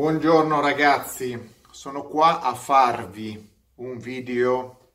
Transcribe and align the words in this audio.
Buongiorno 0.00 0.62
ragazzi, 0.62 1.38
sono 1.70 2.04
qua 2.04 2.40
a 2.40 2.54
farvi 2.54 3.52
un 3.74 3.98
video, 3.98 4.92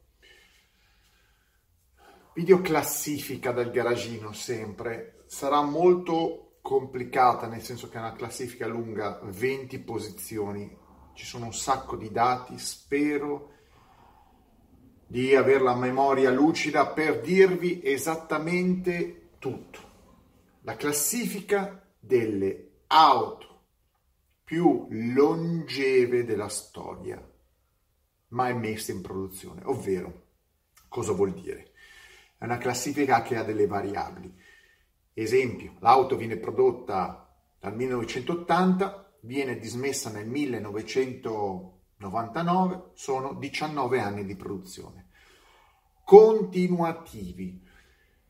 video 2.34 2.60
classifica 2.62 3.52
del 3.52 3.70
garagino 3.70 4.34
sempre. 4.34 5.26
Sarà 5.28 5.62
molto 5.62 6.58
complicata 6.60 7.46
nel 7.46 7.62
senso 7.62 7.88
che 7.88 7.98
è 7.98 8.00
una 8.00 8.16
classifica 8.16 8.66
lunga, 8.66 9.20
20 9.22 9.78
posizioni, 9.82 10.76
ci 11.14 11.24
sono 11.24 11.46
un 11.46 11.54
sacco 11.54 11.98
di 11.98 12.10
dati, 12.10 12.58
spero 12.58 13.52
di 15.06 15.36
avere 15.36 15.62
la 15.62 15.76
memoria 15.76 16.32
lucida 16.32 16.88
per 16.88 17.22
dirvi 17.22 17.80
esattamente 17.84 19.34
tutto. 19.38 19.80
La 20.62 20.76
classifica 20.76 21.80
delle 22.00 22.80
auto 22.88 23.55
più 24.46 24.88
longeve 24.92 26.24
della 26.24 26.50
storia 26.50 27.20
mai 28.28 28.56
messa 28.56 28.92
in 28.92 29.02
produzione, 29.02 29.64
ovvero 29.66 30.28
cosa 30.88 31.14
vuol 31.14 31.34
dire? 31.34 31.72
È 32.38 32.44
una 32.46 32.60
classifica 32.60 33.24
che 33.24 33.38
ha 33.38 33.44
delle 33.44 33.66
variabili. 33.66 34.32
Esempio, 35.14 35.78
l'auto 35.80 36.16
viene 36.16 36.38
prodotta 36.38 37.28
dal 37.60 37.76
1980, 37.76 39.14
viene 39.22 39.58
dismessa 39.58 40.12
nel 40.12 40.28
1999, 40.28 42.92
sono 42.94 43.34
19 43.34 44.00
anni 44.00 44.26
di 44.26 44.36
produzione. 44.36 45.08
Continuativi. 46.04 47.64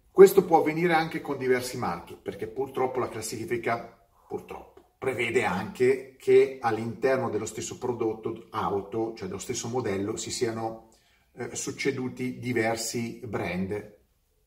Questo 0.09 0.45
può 0.45 0.59
avvenire 0.59 0.93
anche 0.93 1.19
con 1.19 1.37
diversi 1.37 1.77
marchi, 1.77 2.15
perché 2.15 2.47
purtroppo 2.47 2.99
la 2.99 3.09
classifica, 3.09 4.07
purtroppo, 4.29 4.74
prevede 5.05 5.43
anche 5.43 6.15
che 6.17 6.57
all'interno 6.59 7.29
dello 7.29 7.45
stesso 7.45 7.77
prodotto 7.77 8.47
auto, 8.49 9.13
cioè 9.13 9.27
dello 9.27 9.39
stesso 9.39 9.67
modello, 9.67 10.17
si 10.17 10.31
siano 10.31 10.89
eh, 11.33 11.55
succeduti 11.55 12.39
diversi 12.39 13.21
brand 13.23 13.97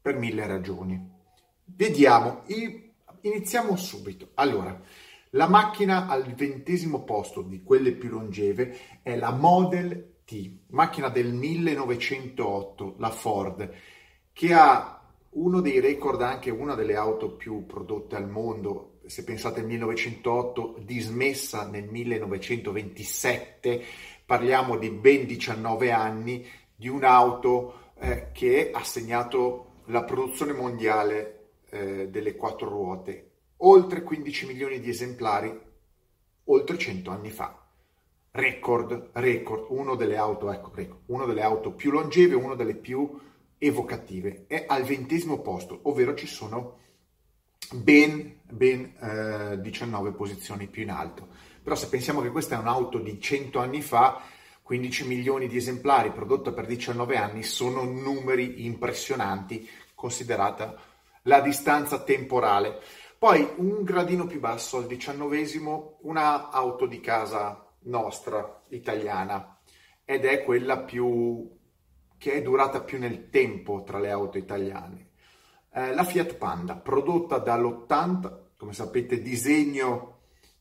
per 0.02 0.16
mille 0.16 0.48
ragioni. 0.48 1.00
Vediamo, 1.64 2.42
iniziamo 3.20 3.76
subito. 3.76 4.30
Allora, 4.34 4.80
la 5.30 5.48
macchina 5.48 6.08
al 6.08 6.24
ventesimo 6.34 7.04
posto 7.04 7.42
di 7.42 7.62
quelle 7.62 7.92
più 7.92 8.08
longeve 8.08 9.00
è 9.04 9.14
la 9.14 9.30
Model 9.30 10.22
T, 10.24 10.58
macchina 10.70 11.08
del 11.08 11.32
1908, 11.34 12.96
la 12.98 13.10
Ford, 13.10 13.72
che 14.32 14.52
ha 14.52 15.00
uno 15.30 15.60
dei 15.60 15.78
record, 15.78 16.20
anche 16.20 16.50
una 16.50 16.74
delle 16.74 16.96
auto 16.96 17.36
più 17.36 17.64
prodotte 17.64 18.16
al 18.16 18.28
mondo, 18.28 18.97
se 19.08 19.24
pensate 19.24 19.60
al 19.60 19.66
1908, 19.66 20.76
dismessa 20.80 21.66
nel 21.66 21.84
1927, 21.84 23.82
parliamo 24.26 24.76
di 24.76 24.90
ben 24.90 25.24
19 25.26 25.90
anni 25.90 26.46
di 26.76 26.88
un'auto 26.88 27.92
eh, 27.98 28.28
che 28.32 28.70
ha 28.72 28.84
segnato 28.84 29.80
la 29.86 30.04
produzione 30.04 30.52
mondiale 30.52 31.52
eh, 31.70 32.08
delle 32.08 32.36
quattro 32.36 32.68
ruote, 32.68 33.30
oltre 33.58 34.02
15 34.02 34.46
milioni 34.46 34.78
di 34.78 34.90
esemplari, 34.90 35.58
oltre 36.44 36.76
100 36.76 37.10
anni 37.10 37.30
fa. 37.30 37.66
Record, 38.30 39.10
record, 39.14 39.66
uno 39.70 39.94
delle 39.94 40.18
auto, 40.18 40.52
ecco, 40.52 40.70
record, 40.74 41.00
uno 41.06 41.24
delle 41.24 41.40
auto 41.42 41.72
più 41.72 41.90
longeve, 41.90 42.34
una 42.34 42.54
delle 42.54 42.74
più 42.74 43.18
evocative. 43.56 44.44
È 44.46 44.66
al 44.68 44.82
ventesimo 44.82 45.40
posto, 45.40 45.80
ovvero 45.84 46.14
ci 46.14 46.26
sono 46.26 46.76
ben, 47.72 48.40
ben 48.50 48.94
eh, 49.00 49.60
19 49.60 50.12
posizioni 50.12 50.66
più 50.68 50.82
in 50.82 50.90
alto. 50.90 51.28
Però 51.62 51.74
se 51.74 51.88
pensiamo 51.88 52.20
che 52.20 52.30
questa 52.30 52.56
è 52.56 52.58
un'auto 52.58 52.98
di 52.98 53.20
100 53.20 53.58
anni 53.58 53.82
fa, 53.82 54.22
15 54.62 55.06
milioni 55.06 55.48
di 55.48 55.56
esemplari 55.56 56.12
prodotta 56.12 56.52
per 56.52 56.66
19 56.66 57.16
anni 57.16 57.42
sono 57.42 57.84
numeri 57.84 58.64
impressionanti 58.64 59.68
considerata 59.94 60.76
la 61.22 61.40
distanza 61.40 62.02
temporale. 62.02 62.80
Poi 63.18 63.46
un 63.56 63.82
gradino 63.82 64.26
più 64.26 64.40
basso, 64.40 64.76
al 64.76 64.86
diciannovesimo, 64.86 65.98
una 66.02 66.50
auto 66.50 66.86
di 66.86 67.00
casa 67.00 67.66
nostra, 67.84 68.62
italiana, 68.68 69.58
ed 70.04 70.24
è 70.24 70.44
quella 70.44 70.78
più 70.78 71.56
che 72.16 72.32
è 72.32 72.42
durata 72.42 72.80
più 72.82 72.98
nel 72.98 73.28
tempo 73.30 73.82
tra 73.84 73.98
le 73.98 74.10
auto 74.10 74.38
italiane 74.38 75.07
eh, 75.72 75.94
la 75.94 76.04
Fiat 76.04 76.34
Panda, 76.34 76.76
prodotta 76.76 77.38
dall'80, 77.38 78.38
come 78.56 78.72
sapete, 78.72 79.22
disegno 79.22 80.16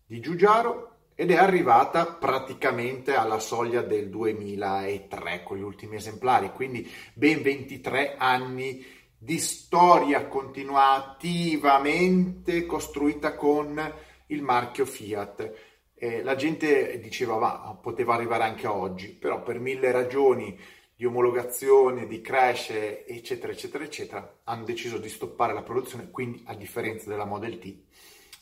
di 0.05 0.19
Giugiaro, 0.19 0.97
ed 1.19 1.31
è 1.31 1.35
arrivata 1.35 2.05
praticamente 2.05 3.15
alla 3.15 3.39
soglia 3.39 3.81
del 3.81 4.07
2003 4.09 5.41
con 5.43 5.57
gli 5.57 5.63
ultimi 5.63 5.95
esemplari, 5.95 6.51
quindi 6.51 6.87
ben 7.15 7.41
23 7.41 8.17
anni 8.17 8.85
di 9.17 9.39
storia 9.39 10.27
continuativamente 10.27 12.67
costruita 12.67 13.35
con 13.35 13.81
il 14.27 14.43
marchio 14.43 14.85
Fiat. 14.85 15.53
Eh, 15.95 16.21
la 16.21 16.35
gente 16.35 16.99
diceva, 16.99 17.37
va, 17.37 17.75
poteva 17.81 18.13
arrivare 18.13 18.43
anche 18.43 18.67
oggi, 18.67 19.07
però 19.07 19.41
per 19.41 19.59
mille 19.59 19.91
ragioni 19.91 20.55
di 20.97 21.05
omologazione, 21.05 22.07
di 22.07 22.21
crash, 22.21 22.71
eccetera, 23.05 23.53
eccetera, 23.53 23.83
eccetera, 23.83 24.39
hanno 24.45 24.63
deciso 24.63 24.97
di 24.97 25.09
stoppare 25.09 25.53
la 25.53 25.61
produzione, 25.61 26.09
quindi 26.09 26.41
a 26.47 26.55
differenza 26.55 27.07
della 27.07 27.23
Model 27.23 27.59
T, 27.59 27.77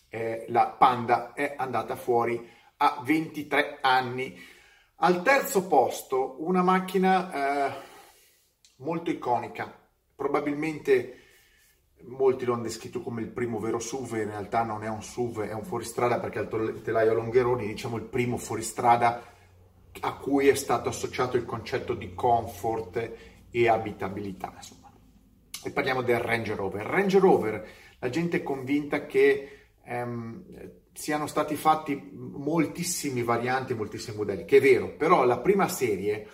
eh, 0.07 0.45
la 0.47 0.67
Panda 0.67 1.33
è 1.33 1.55
andata 1.57 1.97
fuori 1.97 2.49
a 2.77 3.01
23 3.03 3.79
anni. 3.81 4.41
Al 4.99 5.21
terzo 5.21 5.67
posto 5.67 6.37
una 6.45 6.63
macchina 6.63 7.33
eh, 7.33 7.73
molto 8.77 9.11
iconica, 9.11 9.77
probabilmente 10.15 11.23
molti 12.03 12.45
lo 12.45 12.53
hanno 12.53 12.63
descritto 12.63 13.01
come 13.01 13.19
il 13.19 13.31
primo 13.31 13.59
vero 13.59 13.79
SUV, 13.79 14.13
in 14.13 14.29
realtà 14.29 14.63
non 14.63 14.81
è 14.85 14.87
un 14.87 15.03
SUV, 15.03 15.41
è 15.41 15.53
un 15.53 15.65
fuoristrada 15.65 16.21
perché 16.21 16.39
al 16.39 16.81
telaio 16.81 17.15
Longheroni 17.15 17.67
diciamo 17.67 17.97
il 17.97 18.03
primo 18.03 18.37
fuoristrada 18.37 19.34
a 20.01 20.15
cui 20.15 20.47
è 20.47 20.55
stato 20.55 20.89
associato 20.89 21.37
il 21.37 21.45
concetto 21.45 21.93
di 21.93 22.13
comfort 22.13 23.11
e 23.49 23.67
abitabilità. 23.67 24.53
Insomma. 24.55 24.91
E 25.63 25.71
parliamo 25.71 26.01
del 26.01 26.19
Range 26.19 26.53
Rover. 26.55 26.85
Range 26.85 27.19
Rover, 27.19 27.67
la 27.99 28.09
gente 28.09 28.37
è 28.37 28.43
convinta 28.43 29.05
che 29.05 29.67
ehm, 29.83 30.43
siano 30.93 31.27
stati 31.27 31.55
fatti 31.55 32.11
moltissimi 32.13 33.23
varianti, 33.23 33.73
moltissimi 33.73 34.17
modelli, 34.17 34.45
che 34.45 34.57
è 34.57 34.61
vero, 34.61 34.95
però 34.95 35.25
la 35.25 35.39
prima 35.39 35.67
serie 35.67 36.27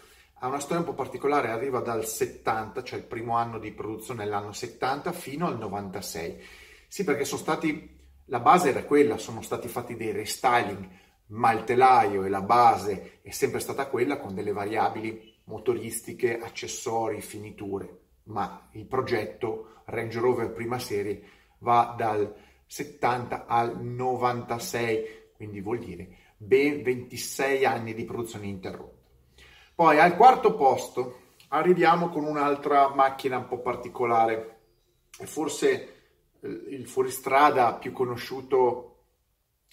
ha 0.44 0.48
una 0.48 0.60
storia 0.60 0.80
un 0.80 0.86
po' 0.86 0.94
particolare, 0.94 1.50
arriva 1.50 1.80
dal 1.82 2.06
70, 2.06 2.84
cioè 2.84 3.00
il 3.00 3.06
primo 3.06 3.36
anno 3.38 3.60
di 3.60 3.72
produzione 3.72 4.26
l'anno 4.26 4.54
70, 4.54 5.12
fino 5.12 5.48
al 5.48 5.58
96. 5.58 6.44
Sì, 6.88 7.04
perché 7.04 7.26
sono 7.26 7.42
stati, 7.42 8.00
la 8.26 8.40
base 8.40 8.70
era 8.70 8.84
quella, 8.84 9.18
sono 9.18 9.42
stati 9.42 9.68
fatti 9.68 9.96
dei 9.96 10.12
restyling, 10.12 10.90
ma 11.32 11.52
il 11.52 11.64
telaio 11.64 12.24
e 12.24 12.30
la 12.30 12.42
base 12.42 13.20
è 13.22 13.32
sempre 13.32 13.60
stata 13.60 13.88
quella 13.88 14.18
con 14.18 14.34
delle 14.34 14.52
variabili 14.52 15.40
motoristiche, 15.46 16.40
accessori, 16.40 17.22
finiture, 17.22 18.00
ma 18.24 18.70
il 18.72 18.86
progetto 18.86 19.82
Range 19.86 20.20
Rover 20.20 20.52
prima 20.52 20.80
serie 20.80 21.22
va 21.60 21.94
dal 21.98 22.34
70 22.66 23.46
al 23.46 23.82
96, 23.82 25.30
quindi 25.36 25.62
vuol 25.62 25.80
dire 25.80 26.18
ben 26.38 26.82
26 26.82 27.66
anni 27.66 27.94
di 27.94 28.04
produzione 28.04 28.48
interrotta. 28.48 29.00
Poi 29.76 30.00
al 30.00 30.16
quarto 30.16 30.56
posto 30.56 31.20
arriviamo 31.50 32.10
con 32.10 32.24
un'altra 32.24 32.94
macchina 32.94 33.38
un 33.38 33.48
po' 33.48 33.60
particolare, 33.60 34.60
forse 35.10 35.94
eh, 36.40 36.48
il 36.48 36.88
fuoristrada 36.88 37.76
più 37.76 37.92
conosciuto 37.92 38.91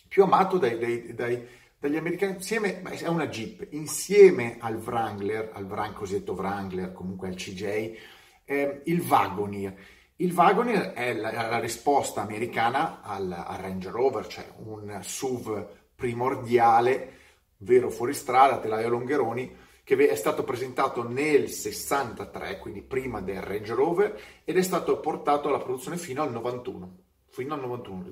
più 0.08 0.22
amato 0.22 0.58
dai, 0.58 0.78
dai, 0.78 1.14
dai, 1.14 1.46
dagli 1.78 1.96
americani, 1.96 2.34
insieme, 2.34 2.82
è 2.82 3.06
una 3.06 3.28
Jeep, 3.28 3.68
insieme 3.70 4.56
al 4.58 4.76
Wrangler, 4.76 5.50
al 5.52 5.64
Wrang, 5.64 5.94
cosiddetto 5.94 6.32
Wrangler, 6.32 6.92
comunque 6.92 7.28
al 7.28 7.34
CJ, 7.34 7.96
eh, 8.44 8.80
il 8.84 9.00
Wagoneer. 9.00 9.74
Il 10.16 10.32
Wagoneer 10.32 10.92
è 10.92 11.14
la, 11.14 11.30
la 11.30 11.60
risposta 11.60 12.22
americana 12.22 13.02
al, 13.02 13.30
al, 13.30 13.58
Range 13.58 13.90
Rover, 13.90 14.26
cioè 14.26 14.50
un 14.64 14.98
SUV 15.00 15.68
primordiale, 15.94 17.12
vero 17.58 17.90
fuoristrada, 17.90 18.58
telaio 18.58 18.88
Longheroni, 18.88 19.66
che 19.84 20.08
è 20.08 20.16
stato 20.16 20.42
presentato 20.42 21.06
nel 21.08 21.48
63, 21.48 22.58
quindi 22.58 22.82
prima 22.82 23.20
del 23.20 23.40
Range 23.40 23.74
Rover, 23.74 24.20
ed 24.44 24.56
è 24.56 24.62
stato 24.62 24.98
portato 24.98 25.48
alla 25.48 25.58
produzione 25.58 25.96
fino 25.96 26.22
al 26.22 26.32
91 26.32 27.06
fino 27.38 27.54
al 27.54 27.60
91, 27.60 28.10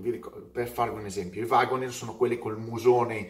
per 0.52 0.69
farvi 0.69 1.00
un 1.00 1.06
esempio, 1.06 1.43
i 1.43 1.49
Wagoner 1.49 1.90
sono 1.90 2.14
quelli 2.14 2.38
col 2.38 2.61
musone 2.61 3.28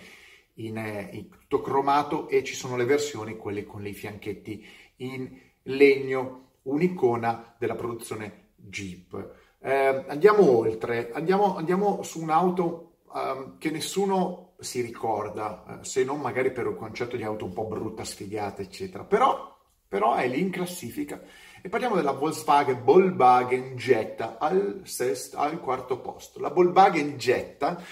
in, 0.56 0.76
eh, 0.76 1.08
in 1.12 1.30
tutto 1.30 1.62
cromato 1.62 2.28
e 2.28 2.44
ci 2.44 2.54
sono 2.54 2.76
le 2.76 2.84
versioni, 2.84 3.38
quelle 3.38 3.64
con 3.64 3.86
i 3.86 3.94
fianchetti 3.94 4.66
in 4.96 5.40
legno, 5.62 6.50
un'icona 6.64 7.54
della 7.58 7.76
produzione 7.76 8.48
Jeep. 8.56 9.34
Eh, 9.58 10.04
andiamo 10.06 10.58
oltre, 10.58 11.10
andiamo, 11.12 11.56
andiamo, 11.56 12.02
su 12.02 12.20
un'auto 12.20 12.98
um, 13.12 13.56
che 13.56 13.70
nessuno 13.70 14.52
si 14.58 14.82
ricorda, 14.82 15.80
eh, 15.80 15.84
se 15.84 16.04
non 16.04 16.20
magari 16.20 16.52
per 16.52 16.66
un 16.66 16.76
concetto 16.76 17.16
di 17.16 17.22
auto 17.22 17.46
un 17.46 17.54
po' 17.54 17.64
brutta, 17.64 18.04
sfigata, 18.04 18.60
eccetera. 18.60 19.04
Però, 19.04 19.58
però 19.88 20.14
è 20.14 20.28
lì 20.28 20.40
in 20.40 20.50
classifica. 20.50 21.22
E 21.66 21.68
parliamo 21.68 21.96
della 21.96 22.12
Volkswagen 22.12 22.84
Volkswagen 22.84 23.74
Jetta 23.74 24.38
al, 24.38 24.82
sest, 24.84 25.34
al 25.34 25.58
quarto 25.58 25.98
posto. 25.98 26.38
La 26.38 26.50
Volkswagen 26.50 27.16
Jetta 27.16 27.82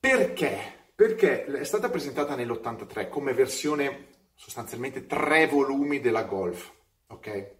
perché? 0.00 0.56
Perché 0.94 1.44
è 1.44 1.64
stata 1.64 1.90
presentata 1.90 2.34
nell'83 2.34 3.10
come 3.10 3.34
versione 3.34 4.06
sostanzialmente 4.34 5.04
tre 5.04 5.46
volumi 5.46 6.00
della 6.00 6.22
Golf, 6.22 6.72
ok? 7.08 7.50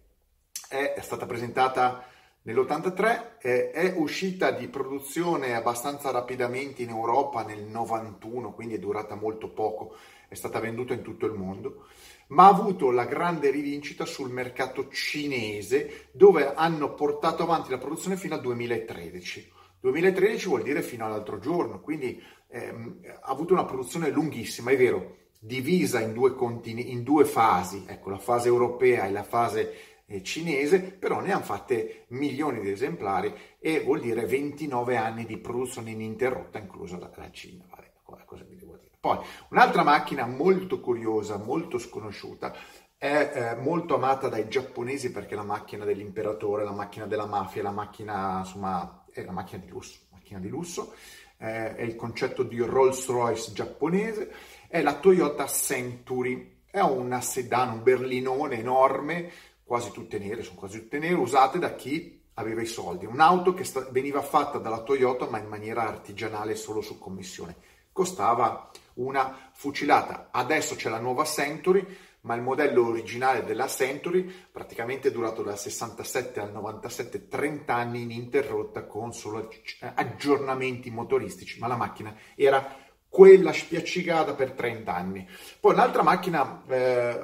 È 0.69 0.99
stata 1.01 1.27
presentata 1.27 2.03
nell'83, 2.41 3.37
è, 3.37 3.71
è, 3.73 3.93
uscita 3.95 4.49
di 4.49 4.67
produzione 4.67 5.53
abbastanza 5.53 6.09
rapidamente 6.09 6.81
in 6.81 6.89
Europa 6.89 7.43
nel 7.43 7.61
91, 7.61 8.53
quindi 8.53 8.73
è 8.73 8.79
durata 8.79 9.13
molto 9.13 9.51
poco, 9.51 9.97
è 10.27 10.33
stata 10.33 10.59
venduta 10.59 10.93
in 10.93 11.03
tutto 11.03 11.27
il 11.27 11.33
mondo, 11.33 11.85
ma 12.27 12.45
ha 12.45 12.49
avuto 12.49 12.91
la 12.91 13.05
grande 13.05 13.51
rivincita 13.51 14.05
sul 14.05 14.31
mercato 14.31 14.89
cinese 14.89 16.09
dove 16.11 16.53
hanno 16.53 16.93
portato 16.93 17.43
avanti 17.43 17.69
la 17.69 17.77
produzione 17.77 18.17
fino 18.17 18.35
al 18.35 18.41
2013. 18.41 19.53
2013 19.79 20.47
vuol 20.47 20.63
dire 20.63 20.81
fino 20.81 21.05
all'altro 21.05 21.39
giorno, 21.39 21.79
quindi 21.79 22.21
ehm, 22.49 23.01
ha 23.21 23.29
avuto 23.29 23.53
una 23.53 23.65
produzione 23.65 24.09
lunghissima, 24.09 24.71
è 24.71 24.77
vero, 24.77 25.17
divisa 25.39 25.99
in 25.99 26.13
due, 26.13 26.33
contini, 26.33 26.91
in 26.91 27.03
due 27.03 27.23
fasi, 27.25 27.85
ecco, 27.87 28.09
la 28.09 28.17
fase 28.17 28.47
europea 28.47 29.05
e 29.05 29.11
la 29.11 29.23
fase 29.23 29.73
eh, 30.07 30.23
cinese, 30.23 30.81
però 30.81 31.19
ne 31.19 31.31
hanno 31.31 31.43
fatte 31.43 32.05
milioni 32.09 32.61
di 32.61 32.71
esemplari 32.71 33.33
e 33.59 33.81
vuol 33.81 33.99
dire 33.99 34.25
29 34.25 34.97
anni 34.97 35.25
di 35.25 35.37
produzione 35.37 35.91
ininterrotta, 35.91 36.57
inclusa 36.57 36.97
la, 36.97 37.11
la 37.15 37.31
Cina. 37.31 37.65
Vabbè, 37.69 38.23
cosa 38.25 38.43
vi 38.43 38.55
devo 38.55 38.77
dire? 38.77 38.94
Poi, 39.05 39.19
un'altra 39.49 39.83
macchina 39.83 40.25
molto 40.25 40.79
curiosa, 40.79 41.37
molto 41.37 41.77
sconosciuta, 41.77 42.55
è 42.97 43.53
eh, 43.53 43.61
molto 43.61 43.93
amata 43.93 44.29
dai 44.29 44.49
giapponesi 44.49 45.11
perché 45.11 45.35
è 45.35 45.37
la 45.37 45.43
macchina 45.43 45.85
dell'imperatore, 45.85 46.63
la 46.63 46.71
macchina 46.71 47.05
della 47.05 47.27
mafia, 47.27 47.61
la 47.61 47.69
macchina, 47.69 48.39
insomma, 48.39 49.05
è 49.11 49.23
la 49.23 49.31
macchina 49.31 49.61
di 49.61 49.69
lusso, 49.69 49.99
macchina 50.09 50.39
di 50.39 50.47
lusso 50.47 50.95
eh, 51.37 51.75
è 51.75 51.83
il 51.83 51.95
concetto 51.95 52.41
di 52.41 52.59
Rolls 52.59 53.05
Royce 53.05 53.51
giapponese, 53.53 54.33
è 54.67 54.81
la 54.81 54.95
Toyota 54.95 55.45
Century, 55.45 56.61
è 56.65 56.79
una 56.79 57.21
sedan, 57.21 57.73
un 57.73 57.83
berlinone 57.83 58.57
enorme, 58.57 59.31
quasi 59.63 59.91
tutte 59.91 60.17
nere, 60.17 60.41
sono 60.41 60.57
quasi 60.57 60.79
tutte 60.79 60.97
nere, 60.97 61.13
usate 61.13 61.59
da 61.59 61.75
chi 61.75 62.23
aveva 62.33 62.63
i 62.63 62.65
soldi. 62.65 63.05
Un'auto 63.05 63.53
che 63.53 63.65
sta, 63.65 63.87
veniva 63.91 64.23
fatta 64.23 64.57
dalla 64.57 64.81
Toyota 64.81 65.29
ma 65.29 65.37
in 65.37 65.47
maniera 65.47 65.87
artigianale 65.87 66.55
solo 66.55 66.81
su 66.81 66.97
commissione. 66.97 67.55
Costava 67.91 68.71
una 68.95 69.49
fucilata. 69.53 70.29
Adesso 70.31 70.75
c'è 70.75 70.89
la 70.89 70.99
nuova 70.99 71.25
Century, 71.25 71.85
ma 72.21 72.35
il 72.35 72.41
modello 72.41 72.87
originale 72.87 73.43
della 73.43 73.67
Century 73.67 74.23
praticamente 74.51 75.09
è 75.09 75.11
durato 75.11 75.43
dal 75.43 75.57
67 75.57 76.39
al 76.39 76.51
97, 76.51 77.27
30 77.27 77.73
anni 77.73 78.01
ininterrotta 78.01 78.85
con 78.85 79.13
solo 79.13 79.49
aggiornamenti 79.93 80.89
motoristici, 80.89 81.59
ma 81.59 81.67
la 81.67 81.75
macchina 81.75 82.15
era 82.35 82.83
quella 83.07 83.53
spiaccicata 83.53 84.33
per 84.33 84.51
30 84.51 84.93
anni. 84.93 85.27
Poi 85.59 85.73
un'altra 85.73 86.03
macchina 86.03 86.63
eh, 86.67 87.19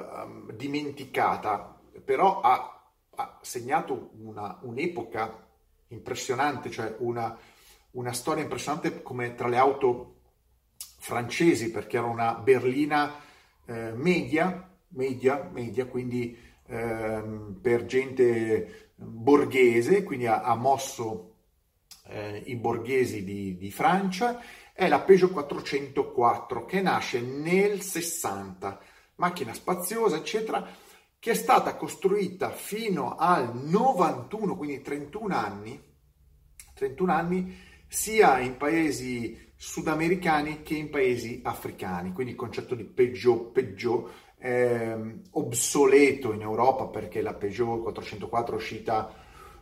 dimenticata, 0.54 1.78
però 2.04 2.40
ha, 2.40 2.90
ha 3.16 3.38
segnato 3.42 4.10
una, 4.20 4.58
un'epoca 4.62 5.48
impressionante, 5.88 6.70
cioè 6.70 6.94
una, 7.00 7.36
una 7.90 8.12
storia 8.12 8.42
impressionante 8.42 9.02
come 9.02 9.34
tra 9.34 9.48
le 9.48 9.56
auto 9.58 10.21
francesi, 11.02 11.72
perché 11.72 11.96
era 11.96 12.06
una 12.06 12.34
berlina 12.34 13.16
eh, 13.66 13.90
media, 13.92 14.70
media, 14.90 15.50
media 15.52 15.86
quindi 15.86 16.38
ehm, 16.68 17.58
per 17.60 17.86
gente 17.86 18.90
borghese, 18.94 20.04
quindi 20.04 20.28
ha, 20.28 20.42
ha 20.42 20.54
mosso 20.54 21.34
eh, 22.06 22.44
i 22.46 22.54
borghesi 22.54 23.24
di, 23.24 23.56
di, 23.56 23.72
Francia, 23.72 24.40
è 24.72 24.86
la 24.86 25.00
Peugeot 25.00 25.32
404 25.32 26.64
che 26.66 26.80
nasce 26.80 27.20
nel 27.20 27.80
60, 27.80 28.80
macchina 29.16 29.52
spaziosa, 29.54 30.16
eccetera, 30.16 30.64
che 31.18 31.32
è 31.32 31.34
stata 31.34 31.74
costruita 31.74 32.50
fino 32.50 33.16
al 33.16 33.56
91, 33.56 34.56
quindi 34.56 34.80
31 34.82 35.34
anni, 35.34 35.82
31 36.74 37.12
anni 37.12 37.70
sia 37.88 38.38
in 38.38 38.56
paesi 38.56 39.51
sudamericani 39.62 40.62
che 40.62 40.74
in 40.74 40.90
paesi 40.90 41.40
africani, 41.44 42.12
quindi 42.12 42.32
il 42.32 42.38
concetto 42.38 42.74
di 42.74 42.82
Peugeot, 42.82 43.52
Peugeot 43.52 44.10
eh, 44.38 45.20
obsoleto 45.30 46.32
in 46.32 46.40
Europa 46.40 46.88
perché 46.88 47.22
la 47.22 47.34
Peugeot 47.34 47.80
404 47.80 48.56
uscita 48.56 49.14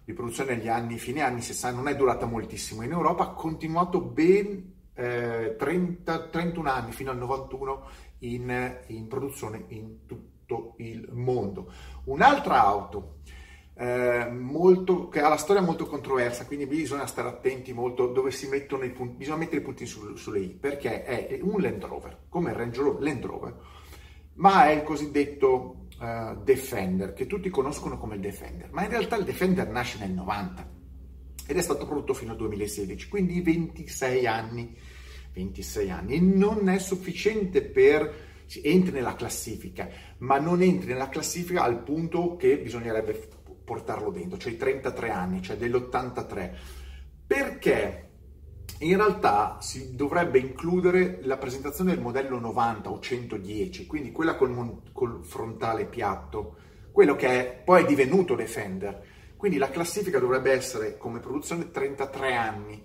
di 0.02 0.14
produzione 0.14 0.56
negli 0.56 0.68
anni, 0.68 0.96
fine 0.96 1.20
anni 1.20 1.42
60, 1.42 1.76
non 1.76 1.86
è 1.86 1.96
durata 1.96 2.24
moltissimo 2.24 2.80
in 2.80 2.92
Europa, 2.92 3.24
ha 3.24 3.32
continuato 3.34 4.00
ben 4.00 4.72
eh, 4.94 5.54
30, 5.58 6.28
31 6.28 6.70
anni 6.70 6.92
fino 6.92 7.10
al 7.10 7.18
91 7.18 7.88
in, 8.20 8.78
in, 8.86 9.06
produzione 9.06 9.66
in 9.68 10.06
tutto 10.06 10.76
il 10.78 11.10
mondo. 11.12 11.70
Un'altra 12.04 12.62
auto 12.62 13.16
eh, 13.74 14.28
molto, 14.30 15.08
che 15.08 15.20
ha 15.20 15.28
la 15.28 15.36
storia 15.36 15.62
molto 15.62 15.86
controversa, 15.86 16.46
quindi 16.46 16.66
bisogna 16.66 17.06
stare 17.06 17.28
attenti 17.28 17.72
molto 17.72 18.06
dove 18.06 18.30
si 18.30 18.48
mettono 18.48 18.84
i 18.84 18.90
punti, 18.90 19.16
bisogna 19.16 19.38
mettere 19.38 19.60
i 19.60 19.64
punti 19.64 19.86
su, 19.86 20.16
sulle 20.16 20.40
i, 20.40 20.48
perché 20.48 21.04
è 21.04 21.38
un 21.42 21.60
Land 21.60 21.84
Rover, 21.84 22.18
come 22.28 22.50
il 22.50 22.56
Range 22.56 22.80
Rover, 22.80 23.02
Land 23.02 23.24
Rover 23.24 23.56
ma 24.40 24.68
è 24.68 24.72
il 24.72 24.82
cosiddetto 24.82 25.86
uh, 25.98 26.42
Defender, 26.42 27.12
che 27.12 27.26
tutti 27.26 27.50
conoscono 27.50 27.98
come 27.98 28.14
il 28.14 28.20
Defender, 28.20 28.70
ma 28.72 28.82
in 28.82 28.90
realtà 28.90 29.16
il 29.16 29.24
Defender 29.24 29.68
nasce 29.68 29.98
nel 29.98 30.12
90 30.12 30.78
ed 31.46 31.56
è 31.56 31.62
stato 31.62 31.86
prodotto 31.86 32.14
fino 32.14 32.32
al 32.32 32.38
2016, 32.38 33.08
quindi 33.08 33.40
26 33.40 34.26
anni. 34.26 34.76
26 35.32 35.90
anni 35.90 36.20
non 36.20 36.68
è 36.68 36.78
sufficiente 36.78 37.62
per 37.62 38.28
entri 38.62 38.92
nella 38.92 39.14
classifica, 39.14 39.88
ma 40.18 40.38
non 40.38 40.62
entri 40.62 40.88
nella 40.88 41.08
classifica 41.08 41.62
al 41.62 41.82
punto 41.82 42.36
che 42.36 42.58
bisognerebbe 42.58 43.28
portarlo 43.70 44.10
dentro, 44.10 44.36
cioè 44.36 44.50
i 44.50 44.56
33 44.56 45.10
anni, 45.10 45.42
cioè 45.42 45.56
dell'83. 45.56 46.50
Perché 47.24 48.08
in 48.78 48.96
realtà 48.96 49.58
si 49.60 49.94
dovrebbe 49.94 50.40
includere 50.40 51.20
la 51.22 51.36
presentazione 51.36 51.94
del 51.94 52.02
modello 52.02 52.40
90 52.40 52.90
o 52.90 52.98
110, 52.98 53.86
quindi 53.86 54.10
quella 54.10 54.34
col, 54.34 54.50
mon- 54.50 54.80
col 54.92 55.24
frontale 55.24 55.84
piatto, 55.84 56.56
quello 56.90 57.14
che 57.14 57.28
è, 57.28 57.62
poi 57.64 57.84
è 57.84 57.86
divenuto 57.86 58.34
Defender. 58.34 59.06
Quindi 59.36 59.56
la 59.56 59.70
classifica 59.70 60.18
dovrebbe 60.18 60.50
essere 60.50 60.96
come 60.96 61.20
produzione 61.20 61.70
33 61.70 62.34
anni. 62.34 62.82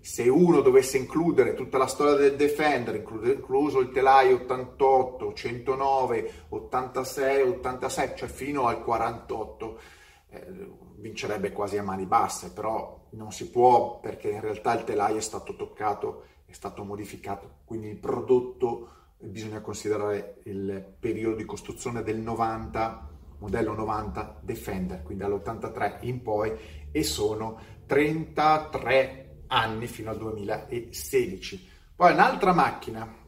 Se 0.00 0.28
uno 0.28 0.60
dovesse 0.60 0.98
includere 0.98 1.54
tutta 1.54 1.78
la 1.78 1.86
storia 1.86 2.14
del 2.14 2.36
Defender, 2.36 2.94
incluso 2.94 3.80
il 3.80 3.90
telaio 3.90 4.36
88, 4.36 5.32
109, 5.32 6.32
86, 6.50 7.40
86, 7.40 8.12
cioè 8.14 8.28
fino 8.28 8.66
al 8.66 8.84
48, 8.84 9.78
eh, 9.78 9.95
vincerebbe 10.96 11.52
quasi 11.52 11.78
a 11.78 11.82
mani 11.82 12.06
basse, 12.06 12.52
però 12.52 13.08
non 13.10 13.32
si 13.32 13.50
può 13.50 14.00
perché 14.00 14.30
in 14.30 14.40
realtà 14.40 14.74
il 14.74 14.84
telaio 14.84 15.16
è 15.16 15.20
stato 15.20 15.56
toccato, 15.56 16.24
è 16.46 16.52
stato 16.52 16.84
modificato, 16.84 17.58
quindi 17.64 17.88
il 17.88 17.98
prodotto 17.98 18.90
bisogna 19.18 19.60
considerare 19.60 20.40
il 20.44 20.94
periodo 20.98 21.36
di 21.36 21.44
costruzione 21.44 22.02
del 22.02 22.18
90, 22.18 23.08
modello 23.38 23.74
90 23.74 24.40
Defender, 24.42 25.02
quindi 25.02 25.24
dall'83 25.24 25.98
in 26.02 26.22
poi 26.22 26.52
e 26.90 27.02
sono 27.02 27.58
33 27.86 29.44
anni 29.48 29.86
fino 29.86 30.10
al 30.10 30.18
2016. 30.18 31.70
Poi 31.94 32.12
un'altra 32.12 32.52
macchina 32.52 33.24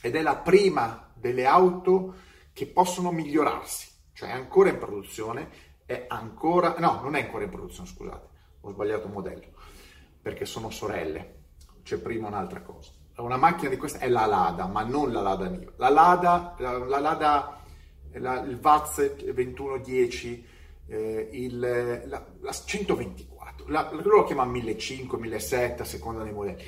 ed 0.00 0.16
è 0.16 0.22
la 0.22 0.36
prima 0.36 1.10
delle 1.14 1.46
auto 1.46 2.14
che 2.52 2.66
possono 2.66 3.10
migliorarsi, 3.10 3.88
cioè 4.12 4.30
ancora 4.30 4.70
in 4.70 4.78
produzione 4.78 5.70
è 5.92 6.06
ancora, 6.08 6.74
no, 6.78 7.00
non 7.02 7.14
è 7.14 7.22
ancora 7.22 7.44
in 7.44 7.50
produzione, 7.50 7.88
scusate, 7.88 8.28
ho 8.60 8.70
sbagliato 8.70 9.08
modello, 9.08 9.48
perché 10.20 10.44
sono 10.44 10.70
sorelle, 10.70 11.40
c'è 11.82 11.98
prima 11.98 12.28
un'altra 12.28 12.62
cosa. 12.62 12.90
Una 13.16 13.36
macchina 13.36 13.68
di 13.68 13.76
questa 13.76 13.98
è 13.98 14.08
la 14.08 14.26
Lada, 14.26 14.66
ma 14.66 14.82
non 14.84 15.12
la 15.12 15.20
Lada 15.20 15.48
Niva. 15.48 15.72
La 15.76 15.90
Lada, 15.90 16.54
la, 16.58 16.78
la 16.78 16.98
Lada, 16.98 17.60
la, 18.12 18.40
il 18.40 18.58
Vaz 18.58 19.16
2110, 19.16 20.46
eh, 20.86 21.28
il, 21.32 21.58
la, 21.58 22.26
la 22.40 22.52
124, 22.52 23.66
la, 23.68 23.90
loro 23.92 24.16
lo 24.16 24.24
chiama 24.24 24.44
1500, 24.44 25.18
1700 25.18 25.82
a 25.82 25.84
seconda 25.84 26.22
dei 26.22 26.32
modelli. 26.32 26.64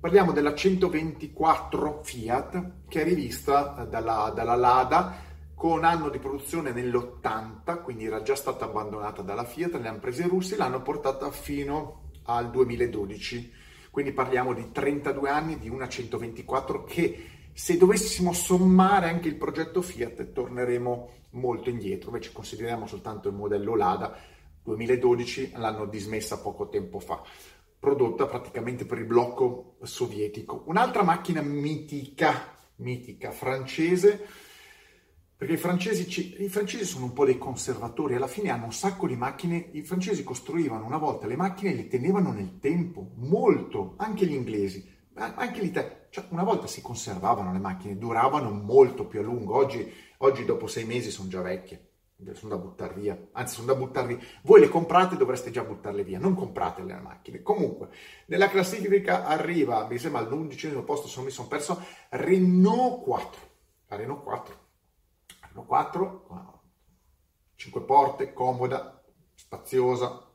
Parliamo 0.00 0.32
della 0.32 0.54
124 0.54 2.00
Fiat 2.02 2.70
che 2.88 3.02
è 3.02 3.04
rivista 3.04 3.86
dalla, 3.88 4.32
dalla 4.34 4.54
Lada 4.54 5.23
con 5.54 5.84
anno 5.84 6.08
di 6.08 6.18
produzione 6.18 6.72
nell'80, 6.72 7.82
quindi 7.82 8.04
era 8.04 8.22
già 8.22 8.34
stata 8.34 8.64
abbandonata 8.64 9.22
dalla 9.22 9.44
Fiat, 9.44 9.74
le 9.74 9.88
hanno 9.88 10.00
prese 10.00 10.24
i 10.24 10.28
russi, 10.28 10.56
l'hanno 10.56 10.82
portata 10.82 11.30
fino 11.30 12.10
al 12.24 12.50
2012. 12.50 13.52
Quindi 13.90 14.12
parliamo 14.12 14.52
di 14.52 14.72
32 14.72 15.28
anni 15.28 15.58
di 15.58 15.68
una 15.68 15.88
124 15.88 16.84
che 16.84 17.26
se 17.52 17.76
dovessimo 17.76 18.32
sommare 18.32 19.08
anche 19.08 19.28
il 19.28 19.36
progetto 19.36 19.80
Fiat 19.80 20.32
torneremo 20.32 21.10
molto 21.30 21.70
indietro, 21.70 22.10
invece 22.10 22.32
consideriamo 22.32 22.86
soltanto 22.86 23.28
il 23.28 23.34
modello 23.34 23.76
Lada 23.76 24.16
2012, 24.64 25.52
l'hanno 25.56 25.86
dismessa 25.86 26.40
poco 26.40 26.68
tempo 26.68 26.98
fa, 26.98 27.22
prodotta 27.78 28.26
praticamente 28.26 28.86
per 28.86 28.98
il 28.98 29.04
blocco 29.04 29.76
sovietico. 29.82 30.64
Un'altra 30.66 31.02
macchina 31.02 31.42
mitica, 31.42 32.56
mitica 32.76 33.30
francese, 33.30 34.26
perché 35.44 35.58
i 35.58 35.60
francesi, 35.60 36.42
i 36.42 36.48
francesi, 36.48 36.86
sono 36.86 37.04
un 37.04 37.12
po' 37.12 37.26
dei 37.26 37.36
conservatori, 37.36 38.14
alla 38.14 38.26
fine 38.26 38.48
hanno 38.48 38.64
un 38.64 38.72
sacco 38.72 39.06
di 39.06 39.14
macchine, 39.14 39.68
i 39.72 39.82
francesi 39.82 40.24
costruivano 40.24 40.86
una 40.86 40.96
volta 40.96 41.26
le 41.26 41.36
macchine 41.36 41.72
e 41.72 41.74
le 41.74 41.86
tenevano 41.86 42.32
nel 42.32 42.60
tempo, 42.60 43.10
molto, 43.16 43.92
anche 43.98 44.24
gli 44.24 44.32
inglesi. 44.32 44.90
Anche 45.16 45.60
l'Italia, 45.60 46.06
cioè 46.08 46.24
una 46.30 46.44
volta 46.44 46.66
si 46.66 46.80
conservavano 46.80 47.52
le 47.52 47.58
macchine, 47.58 47.98
duravano 47.98 48.50
molto 48.52 49.06
più 49.06 49.20
a 49.20 49.22
lungo, 49.22 49.54
oggi, 49.54 49.86
oggi 50.18 50.46
dopo 50.46 50.66
sei 50.66 50.86
mesi 50.86 51.10
sono 51.10 51.28
già 51.28 51.42
vecchie, 51.42 51.90
sono 52.32 52.56
da 52.56 52.62
buttare 52.62 52.94
via, 52.94 53.28
anzi 53.32 53.56
sono 53.56 53.66
da 53.66 53.74
buttarvi, 53.74 54.18
voi 54.44 54.60
le 54.60 54.68
comprate 54.68 55.16
dovreste 55.16 55.50
già 55.50 55.62
buttarle 55.62 56.04
via, 56.04 56.18
non 56.18 56.34
comprate 56.34 56.82
le 56.82 56.98
macchine. 56.98 57.42
Comunque, 57.42 57.90
nella 58.26 58.48
classifica 58.48 59.26
arriva, 59.26 59.86
mi 59.86 59.98
sembra 59.98 60.22
all'undicesimo 60.22 60.84
posto, 60.84 61.06
se 61.06 61.16
non 61.16 61.26
mi 61.26 61.30
sono 61.30 61.48
perso, 61.48 61.80
Renault 62.08 63.04
4, 63.04 63.40
la 63.88 63.96
Renault 63.96 64.22
4, 64.24 64.62
Renault 65.54 65.68
4, 65.68 66.26
5 67.54 67.80
porte, 67.82 68.32
comoda, 68.32 69.00
spaziosa, 69.34 70.28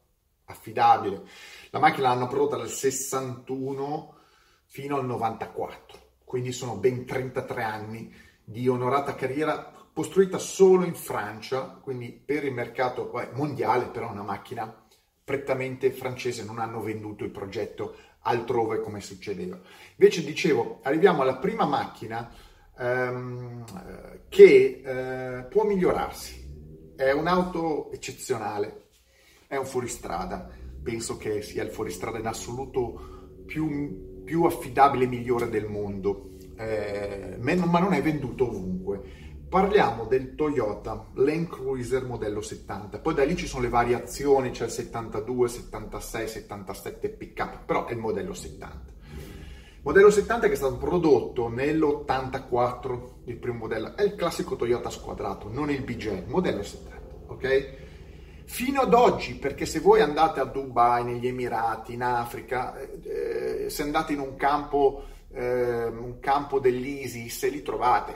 affidabile. 0.45 1.23
La 1.71 1.79
macchina 1.79 2.07
l'hanno 2.07 2.27
prodotta 2.27 2.55
dal 2.55 2.69
61 2.69 4.15
fino 4.65 4.95
al 4.95 5.05
94, 5.05 5.99
quindi 6.23 6.53
sono 6.53 6.75
ben 6.75 7.05
33 7.05 7.63
anni 7.63 8.13
di 8.41 8.67
onorata 8.69 9.13
carriera 9.15 9.73
costruita 9.93 10.37
solo 10.37 10.85
in 10.85 10.95
Francia, 10.95 11.77
quindi 11.81 12.11
per 12.11 12.45
il 12.45 12.53
mercato 12.53 13.11
mondiale, 13.33 13.87
però 13.87 14.09
una 14.09 14.23
macchina 14.23 14.85
prettamente 15.21 15.91
francese, 15.91 16.45
non 16.45 16.59
hanno 16.59 16.81
venduto 16.81 17.25
il 17.25 17.29
progetto 17.29 17.95
altrove 18.21 18.79
come 18.79 19.01
succedeva. 19.01 19.59
Invece 19.97 20.23
dicevo, 20.23 20.79
arriviamo 20.83 21.21
alla 21.21 21.37
prima 21.37 21.65
macchina 21.65 22.31
ehm, 22.79 23.65
che 24.29 24.81
eh, 24.83 25.43
può 25.43 25.65
migliorarsi, 25.65 26.93
è 26.95 27.11
un'auto 27.11 27.91
eccezionale, 27.91 28.87
è 29.47 29.57
un 29.57 29.65
fuoristrada, 29.65 30.49
penso 30.81 31.17
che 31.17 31.41
sia 31.41 31.63
il 31.63 31.69
fuoristrada 31.69 32.17
in 32.17 32.27
assoluto 32.27 33.41
più 33.45 34.07
più 34.29 34.43
affidabile 34.43 35.05
e 35.05 35.07
migliore 35.07 35.49
del 35.49 35.67
mondo, 35.67 36.35
eh, 36.55 37.35
ma 37.39 37.79
non 37.79 37.93
è 37.93 38.01
venduto 38.03 38.47
ovunque. 38.47 39.01
Parliamo 39.49 40.05
del 40.05 40.35
Toyota 40.35 41.07
Land 41.15 41.47
Cruiser 41.47 42.05
modello 42.05 42.39
70, 42.39 42.99
poi 42.99 43.15
da 43.15 43.23
lì 43.23 43.35
ci 43.35 43.47
sono 43.47 43.63
le 43.63 43.69
variazioni, 43.69 44.51
c'è 44.51 44.65
il 44.65 44.69
72, 44.69 45.47
76, 45.47 46.27
77 46.27 47.09
pickup, 47.09 47.65
però 47.65 47.87
è 47.87 47.93
il 47.93 47.97
modello 47.97 48.35
70. 48.35 48.93
Modello 49.81 50.11
70 50.11 50.47
che 50.47 50.53
è 50.53 50.57
stato 50.57 50.75
prodotto 50.75 51.47
nell'84, 51.47 52.99
il 53.25 53.37
primo 53.37 53.59
modello, 53.59 53.95
è 53.95 54.03
il 54.03 54.15
classico 54.15 54.57
Toyota 54.57 54.89
squadrato, 54.89 55.49
non 55.49 55.71
il 55.71 55.81
BJ, 55.83 56.25
modello 56.27 56.63
70, 56.63 57.15
ok? 57.27 57.73
Fino 58.43 58.81
ad 58.81 58.93
oggi, 58.93 59.35
perché 59.35 59.65
se 59.65 59.79
voi 59.79 60.01
andate 60.01 60.41
a 60.41 60.45
Dubai, 60.45 61.05
negli 61.05 61.27
Emirati, 61.27 61.93
in 61.93 62.03
Africa, 62.03 62.77
eh, 62.77 63.69
se 63.69 63.83
andate 63.83 64.11
in 64.11 64.19
un 64.19 64.35
campo, 64.35 65.05
eh, 65.31 65.85
un 65.85 66.19
campo 66.19 66.59
dell'ISIS, 66.59 67.49
li 67.49 67.61
trovate. 67.61 68.15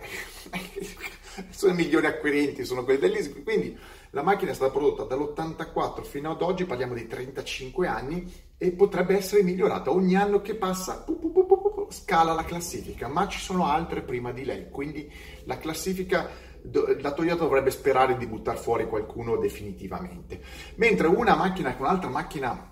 sono 1.50 1.74
i 1.74 1.76
migliori 1.76 2.06
acquirenti, 2.06 2.66
sono 2.66 2.84
quelli 2.84 3.00
dell'ISIS. 3.00 3.44
Quindi 3.44 3.78
la 4.12 4.24
macchina 4.24 4.52
è 4.52 4.54
stata 4.54 4.72
prodotta 4.72 5.04
dall'84 5.04 6.04
fino 6.04 6.32
ad 6.32 6.42
oggi, 6.42 6.66
parliamo 6.66 6.94
di 6.94 7.08
35 7.08 7.88
anni, 7.88 8.32
e 8.58 8.72
potrebbe 8.72 9.16
essere 9.16 9.44
migliorata. 9.44 9.92
Ogni 9.92 10.16
anno 10.16 10.42
che 10.42 10.56
passa 10.56 11.02
pu, 11.02 11.20
pu, 11.20 11.32
pu, 11.32 11.88
scala 11.90 12.34
la 12.34 12.46
classifica, 12.46 13.08
ma 13.08 13.28
ci 13.28 13.40
sono 13.40 13.66
altre 13.66 14.02
prima 14.02 14.32
di 14.32 14.46
lei. 14.46 14.70
Quindi 14.70 15.12
la 15.46 15.58
classifica 15.58 16.52
la 17.00 17.12
Toyota 17.12 17.44
dovrebbe 17.44 17.72
sperare 17.72 18.16
di 18.16 18.26
buttare 18.26 18.58
fuori 18.58 18.88
qualcuno 18.88 19.36
definitivamente. 19.38 20.42
Mentre 20.76 21.08
una 21.08 21.36
macchina, 21.36 21.76
un'altra 21.78 22.10
macchina 22.10 22.72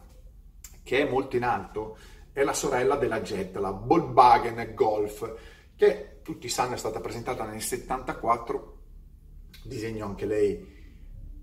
che 0.83 1.05
è 1.05 1.10
molto 1.10 1.36
in 1.36 1.43
alto, 1.43 1.98
è 2.34 2.44
la 2.44 2.54
sorella 2.54 2.96
della 2.96 3.22
Jet, 3.22 3.56
la 3.58 3.72
Volkswagen 3.72 4.74
Golf, 4.74 5.36
che 5.76 6.20
tutti 6.24 6.48
sanno 6.50 6.76
è 6.76 6.78
stata 6.78 7.00
presentata 7.00 7.46
nel 7.46 7.62
74, 7.62 8.78
disegno 9.64 10.06
anche 10.06 10.26
lei 10.26 10.80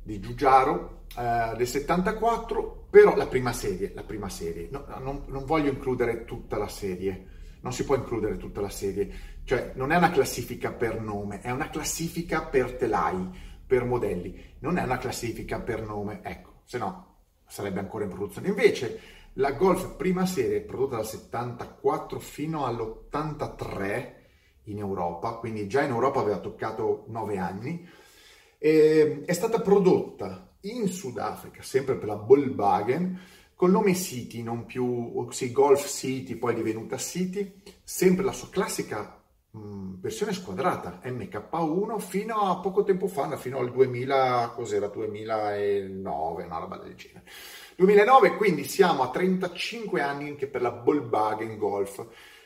di 0.03 0.21
Giugiaro, 0.21 1.03
eh, 1.17 1.55
del 1.57 1.67
74, 1.67 2.87
però 2.91 3.17
la 3.17 3.27
prima 3.27 3.53
serie, 3.53 3.93
la 3.95 4.05
prima 4.05 4.29
serie. 4.29 4.69
No, 4.71 4.85
non, 5.01 5.25
non 5.27 5.45
voglio 5.45 5.71
includere 5.71 6.25
tutta 6.25 6.57
la 6.57 6.69
serie, 6.69 7.27
non 7.61 7.73
si 7.73 7.85
può 7.85 7.97
includere 7.97 8.37
tutta 8.37 8.61
la 8.61 8.71
serie, 8.71 9.11
cioè 9.45 9.73
non 9.75 9.93
è 9.93 9.97
una 9.97 10.11
classifica 10.11 10.73
per 10.73 11.01
nome, 11.01 11.41
è 11.41 11.51
una 11.51 11.69
classifica 11.69 12.45
per 12.45 12.75
telai, 12.77 13.47
per 13.67 13.85
modelli, 13.85 14.55
non 14.61 14.79
è 14.79 14.83
una 14.83 14.97
classifica 14.97 15.61
per 15.61 15.83
nome, 15.83 16.21
ecco, 16.23 16.63
se 16.65 16.79
no 16.79 17.07
sarebbe 17.47 17.81
ancora 17.81 18.05
in 18.05 18.11
produzione. 18.11 18.49
Invece 18.49 19.01
la 19.39 19.53
Golf 19.53 19.95
prima 19.95 20.27
serie 20.27 20.61
prodotta 20.61 20.97
dal 20.97 21.07
74 21.07 22.19
fino 22.19 22.67
all'83 22.67 24.15
in 24.65 24.79
Europa, 24.79 25.35
quindi 25.35 25.69
già 25.69 25.83
in 25.83 25.91
Europa 25.91 26.21
aveva 26.21 26.39
toccato 26.39 27.05
9 27.09 27.39
anni, 27.39 27.89
è 28.59 29.33
stata 29.33 29.61
prodotta 29.61 30.57
in 30.63 30.89
Sudafrica, 30.89 31.63
sempre 31.63 31.95
per 31.95 32.09
la 32.09 32.17
Volkswagen, 32.17 33.19
col 33.55 33.71
nome 33.71 33.95
City, 33.95 34.43
non 34.43 34.67
più 34.67 35.29
sì, 35.31 35.53
Golf 35.53 35.87
City, 35.87 36.35
poi 36.35 36.55
divenuta 36.55 36.97
City, 36.97 37.63
sempre 37.83 38.25
la 38.25 38.33
sua 38.33 38.49
classica 38.51 39.23
mh, 39.51 40.01
versione 40.01 40.33
squadrata 40.33 41.01
MK1 41.05 41.99
fino 41.99 42.35
a 42.41 42.59
poco 42.59 42.83
tempo 42.83 43.07
fa, 43.07 43.37
fino 43.37 43.59
al 43.59 43.71
2000, 43.71 44.53
cos'era, 44.55 44.89
2009, 44.89 46.45
una 46.45 46.59
roba 46.59 46.77
del 46.79 46.95
genere. 46.97 47.25
2009, 47.79 48.35
quindi 48.35 48.65
siamo 48.65 49.05
a 49.05 49.11
35 49.11 50.01
anni 50.01 50.29
anche 50.29 50.49
per 50.49 50.63
la 50.63 50.71
Volkswagen 50.71 51.57
Golf, 51.57 52.05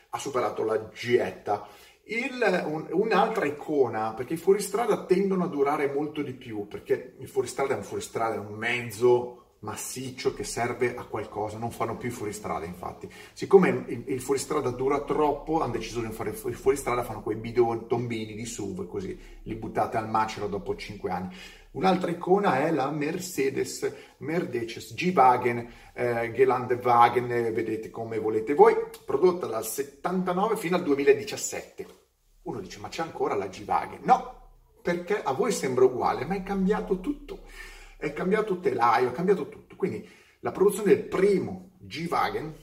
ha 0.09 0.19
superato 0.19 0.63
la 0.63 0.77
Jetta. 0.93 1.67
Il, 2.03 2.63
un, 2.67 2.87
un'altra 2.91 3.45
icona, 3.45 4.13
perché 4.13 4.33
i 4.33 4.37
fuoristrada 4.37 5.05
tendono 5.05 5.45
a 5.45 5.47
durare 5.47 5.91
molto 5.91 6.21
di 6.21 6.33
più, 6.33 6.67
perché 6.67 7.15
il 7.17 7.27
fuoristrada 7.27 7.73
è 7.73 7.77
un 7.77 7.83
fuoristrada, 7.83 8.35
è 8.35 8.37
un 8.37 8.53
mezzo 8.53 9.39
massiccio 9.61 10.35
che 10.35 10.43
serve 10.43 10.95
a 10.95 11.05
qualcosa, 11.05 11.57
non 11.57 11.71
fanno 11.71 11.97
più 11.97 12.09
i 12.09 12.11
fuoristrada 12.11 12.65
infatti. 12.65 13.09
Siccome 13.33 13.85
il, 13.87 14.03
il 14.05 14.21
fuoristrada 14.21 14.69
dura 14.69 15.01
troppo, 15.01 15.61
hanno 15.61 15.71
deciso 15.71 15.97
di 15.97 16.05
non 16.05 16.13
fare 16.13 16.29
il 16.29 16.55
fuoristrada, 16.55 17.01
fanno 17.01 17.23
quei 17.23 17.37
bidon 17.37 17.87
tombini 17.87 18.35
di 18.35 18.45
SUV, 18.45 18.85
così 18.85 19.17
li 19.41 19.55
buttate 19.55 19.97
al 19.97 20.09
macero 20.09 20.47
dopo 20.47 20.75
5 20.75 21.09
anni. 21.09 21.35
Un'altra 21.73 22.09
icona 22.09 22.65
è 22.65 22.71
la 22.71 22.89
Mercedes, 22.89 23.91
Mercedes 24.17 24.93
G-Wagen, 24.93 25.71
eh, 25.93 26.31
Gelandwagen, 26.33 27.31
eh, 27.31 27.51
vedete 27.51 27.89
come 27.89 28.17
volete 28.17 28.53
voi, 28.53 28.75
prodotta 29.05 29.45
dal 29.47 29.65
79 29.65 30.57
fino 30.57 30.75
al 30.75 30.83
2017. 30.83 31.85
Uno 32.43 32.59
dice, 32.59 32.79
ma 32.79 32.89
c'è 32.89 33.01
ancora 33.01 33.35
la 33.35 33.47
G-Wagen? 33.47 33.99
No, 34.03 34.49
perché 34.81 35.21
a 35.21 35.31
voi 35.33 35.51
sembra 35.51 35.85
uguale, 35.85 36.25
ma 36.25 36.35
è 36.35 36.43
cambiato 36.43 36.99
tutto 36.99 37.41
è 38.03 38.11
cambiato 38.11 38.59
telaio, 38.59 39.09
è 39.09 39.11
cambiato 39.13 39.47
tutto. 39.47 39.77
Quindi 39.77 40.07
la 40.41 40.51
produzione 40.51 40.93
del 40.93 41.05
primo 41.05 41.71
G-Wagen, 41.77 42.53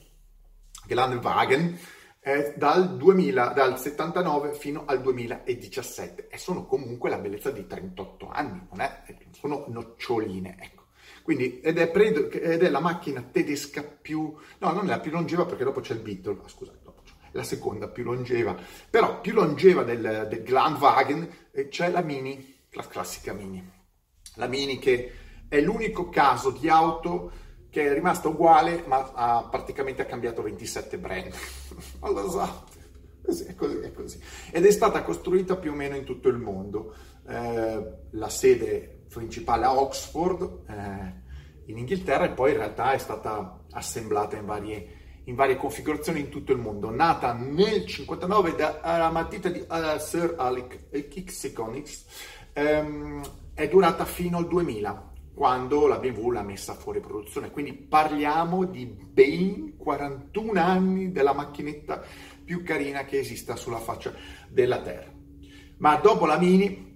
Gelandwagen, 0.87 1.79
è 2.21 2.55
dal, 2.57 2.97
2000, 2.97 3.49
dal 3.49 3.79
79 3.79 4.53
fino 4.53 4.85
al 4.87 5.01
2017 5.01 6.29
e 6.29 6.37
sono 6.37 6.67
comunque 6.67 7.09
la 7.09 7.19
bellezza 7.19 7.51
di 7.51 7.67
38 7.67 8.29
anni, 8.29 8.67
non 8.71 8.81
è? 8.81 9.03
sono 9.33 9.65
noccioline, 9.69 10.57
ecco. 10.61 10.85
Quindi, 11.23 11.61
ed, 11.61 11.79
è 11.79 11.89
pre, 11.89 12.31
ed, 12.31 12.63
è 12.63 12.69
la 12.69 12.81
macchina 12.81 13.23
tedesca 13.23 13.83
più, 13.83 14.35
no, 14.59 14.73
non 14.73 14.85
è 14.85 14.89
la 14.89 15.01
più 15.01 15.11
longeva 15.11 15.47
perché 15.47 15.65
dopo 15.65 15.81
c'è 15.81 15.95
il 15.95 16.01
Beetle, 16.01 16.41
ah, 16.45 16.49
scusate, 16.49 16.79
la 17.33 17.43
seconda 17.43 17.89
più 17.89 18.05
longeva, 18.05 18.57
però 18.89 19.21
più 19.21 19.33
longeva 19.33 19.83
del, 19.83 20.27
del 20.29 20.43
Gelandwagen 20.43 21.29
eh, 21.53 21.69
c'è 21.69 21.91
la 21.91 22.03
Mini, 22.03 22.65
la 22.71 22.87
classica 22.87 23.33
Mini. 23.33 23.79
La 24.35 24.47
Mini 24.47 24.79
che 24.79 25.13
è 25.49 25.61
l'unico 25.61 26.09
caso 26.09 26.51
di 26.51 26.69
auto 26.69 27.33
che 27.71 27.87
è 27.87 27.93
rimasta 27.95 28.29
uguale 28.29 28.83
ma 28.87 29.13
ha 29.15 29.45
praticamente 29.45 30.05
cambiato 30.05 30.43
27 30.43 30.99
brand. 30.99 31.33
non 32.03 32.13
lo 32.13 32.31
so, 32.31 32.65
è 33.47 33.55
così, 33.55 33.79
è 33.79 33.93
così. 33.93 34.21
Ed 34.51 34.67
è 34.67 34.71
stata 34.71 35.03
costruita 35.03 35.57
più 35.57 35.73
o 35.73 35.75
meno 35.75 35.95
in 35.95 36.05
tutto 36.05 36.29
il 36.29 36.37
mondo. 36.37 36.95
Eh, 37.27 37.93
la 38.11 38.29
sede 38.29 39.05
principale 39.09 39.65
a 39.65 39.79
Oxford, 39.79 40.63
eh, 40.69 41.71
in 41.71 41.79
Inghilterra, 41.79 42.25
e 42.25 42.31
poi 42.31 42.51
in 42.51 42.59
realtà 42.59 42.93
è 42.93 42.99
stata 42.99 43.65
assemblata 43.71 44.37
in 44.37 44.47
varie, 44.47 44.89
in 45.25 45.37
varie 45.37 45.57
configurazioni 45.57 46.21
in 46.21 46.29
tutto 46.29 46.53
il 46.53 46.59
mondo. 46.59 46.91
Nata 46.91 47.33
nel 47.33 47.87
59 47.87 48.57
dalla 48.57 49.11
matita 49.11 49.49
di 49.49 49.61
uh, 49.61 49.99
Sir 49.99 50.35
Alex 50.37 51.27
Seconics, 51.27 52.05
ehm, 52.53 53.23
è 53.55 53.69
durata 53.69 54.05
fino 54.05 54.39
al 54.39 54.49
2000 54.49 55.10
quando 55.35 55.87
la 55.87 55.99
BMW 55.99 56.31
l'ha 56.31 56.43
messa 56.43 56.75
fuori 56.75 57.01
produzione. 57.01 57.51
Quindi 57.51 57.73
parliamo 57.73 58.65
di 58.65 58.87
ben 58.87 59.77
41 59.77 60.61
anni 60.61 61.13
della 61.13 61.33
macchinetta 61.33 62.03
più 62.45 62.63
carina 62.63 63.05
che 63.05 63.19
esista 63.19 63.57
sulla 63.57 63.79
faccia 63.79 64.13
della 64.49 64.81
Terra. 64.81 65.13
Ma 65.79 65.97
dopo 65.97 66.27
la 66.27 66.39
Mini 66.39 66.89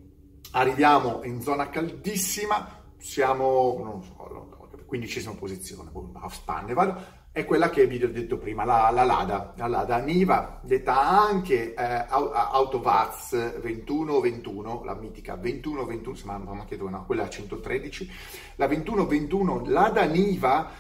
arriviamo 0.53 1.23
in 1.25 1.41
zona 1.41 1.71
caldissima, 1.71 2.83
siamo, 2.99 3.81
non 3.83 4.03
so, 4.03 4.15
quindicesima 4.87 5.35
posizione, 5.35 5.91
a 6.15 6.29
spanne 6.29 6.73
vado, 6.73 7.23
è 7.35 7.45
quella 7.45 7.69
che 7.69 7.89
vi 7.89 8.01
ho 8.01 8.09
detto 8.09 8.39
prima, 8.39 8.65
la, 8.65 8.91
la 8.93 9.03
Lada, 9.03 9.55
la 9.57 9.67
Lada 9.67 9.99
Niva, 9.99 10.61
detta 10.63 11.01
anche 11.01 11.75
eh, 11.75 12.05
Autovaz 12.09 13.59
2121, 13.59 14.85
la 14.85 14.95
mitica 14.95 15.35
2121, 15.35 16.15
se 16.15 16.27
non 16.27 16.57
mi 16.57 16.65
chiedo, 16.65 16.89
no, 16.89 17.05
quella 17.05 17.29
113, 17.29 18.09
la 18.55 18.69
2121 18.69 19.65
Lada 19.67 20.05
Niva, 20.05 20.71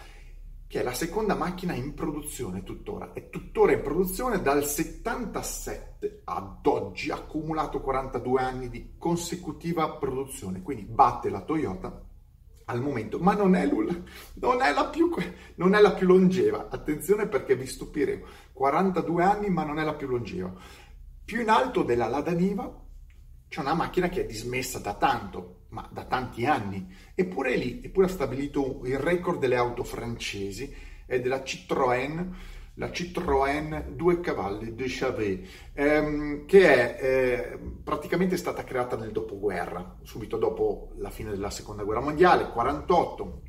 che 0.68 0.78
è 0.78 0.84
la 0.84 0.94
seconda 0.94 1.34
macchina 1.34 1.74
in 1.74 1.92
produzione 1.92 2.62
tuttora, 2.62 3.12
è 3.14 3.30
tuttora 3.30 3.72
in 3.72 3.82
produzione 3.82 4.40
dal 4.40 4.64
77 4.64 6.20
ad 6.22 6.64
oggi, 6.66 7.10
accumulato 7.10 7.80
42 7.80 8.40
anni 8.40 8.68
di 8.68 8.94
consecutiva 8.96 9.90
produzione, 9.90 10.62
quindi 10.62 10.84
batte 10.84 11.30
la 11.30 11.40
Toyota 11.40 12.12
al 12.66 12.80
momento, 12.80 13.18
ma 13.18 13.34
non 13.34 13.54
è, 13.54 13.66
non 13.66 14.62
è, 14.62 14.72
la, 14.72 14.86
più, 14.86 15.14
non 15.56 15.74
è 15.74 15.80
la 15.80 15.92
più 15.92 16.06
longeva. 16.06 16.68
Attenzione 16.70 17.28
perché 17.28 17.56
vi 17.56 17.66
stupiremo. 17.66 18.24
42 18.52 19.22
anni, 19.22 19.50
ma 19.50 19.64
non 19.64 19.78
è 19.78 19.84
la 19.84 19.94
più 19.94 20.08
longeva. 20.08 20.52
Più 21.24 21.40
in 21.40 21.48
alto 21.48 21.82
della 21.82 22.08
Lada 22.08 22.32
Niva 22.32 22.82
c'è 23.48 23.60
una 23.60 23.74
macchina 23.74 24.08
che 24.08 24.22
è 24.22 24.26
dismessa 24.26 24.78
da 24.78 24.94
tanto, 24.94 25.66
ma 25.68 25.88
da 25.92 26.04
tanti 26.04 26.46
anni. 26.46 26.94
Eppure 27.14 27.56
lì, 27.56 27.80
eppure 27.82 28.06
ha 28.06 28.10
stabilito 28.10 28.80
il 28.84 28.98
record 28.98 29.38
delle 29.38 29.56
auto 29.56 29.84
francesi, 29.84 30.74
è 31.06 31.20
della 31.20 31.42
Citroën 31.42 32.32
la 32.74 32.88
Citroën 32.88 33.90
2 33.90 34.20
cavalli 34.20 34.74
de 34.74 34.84
Chavet, 34.88 35.48
ehm, 35.74 36.44
che 36.46 36.96
è 36.96 37.02
eh, 37.02 37.58
praticamente 37.82 38.36
stata 38.36 38.64
creata 38.64 38.96
nel 38.96 39.12
dopoguerra, 39.12 39.98
subito 40.02 40.36
dopo 40.38 40.90
la 40.96 41.10
fine 41.10 41.30
della 41.30 41.50
seconda 41.50 41.84
guerra 41.84 42.00
mondiale, 42.00 42.50
48, 42.50 43.42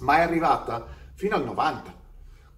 ma 0.00 0.18
è 0.18 0.20
arrivata 0.20 0.86
fino 1.14 1.36
al 1.36 1.44
90. 1.44 1.98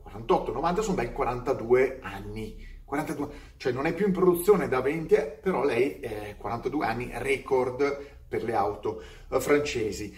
48-90 0.05 0.81
sono 0.81 0.97
ben 0.97 1.13
42 1.13 1.99
anni. 2.03 2.71
42, 2.85 3.29
cioè 3.57 3.73
non 3.73 3.87
è 3.87 3.95
più 3.95 4.07
in 4.07 4.13
produzione 4.13 4.69
da 4.69 4.81
20, 4.81 5.39
però 5.41 5.65
lei 5.65 5.99
è 5.99 6.37
42 6.37 6.87
anni, 6.87 7.11
record 7.15 8.19
per 8.29 8.45
le 8.45 8.55
auto 8.55 9.03
eh, 9.29 9.41
francesi. 9.41 10.15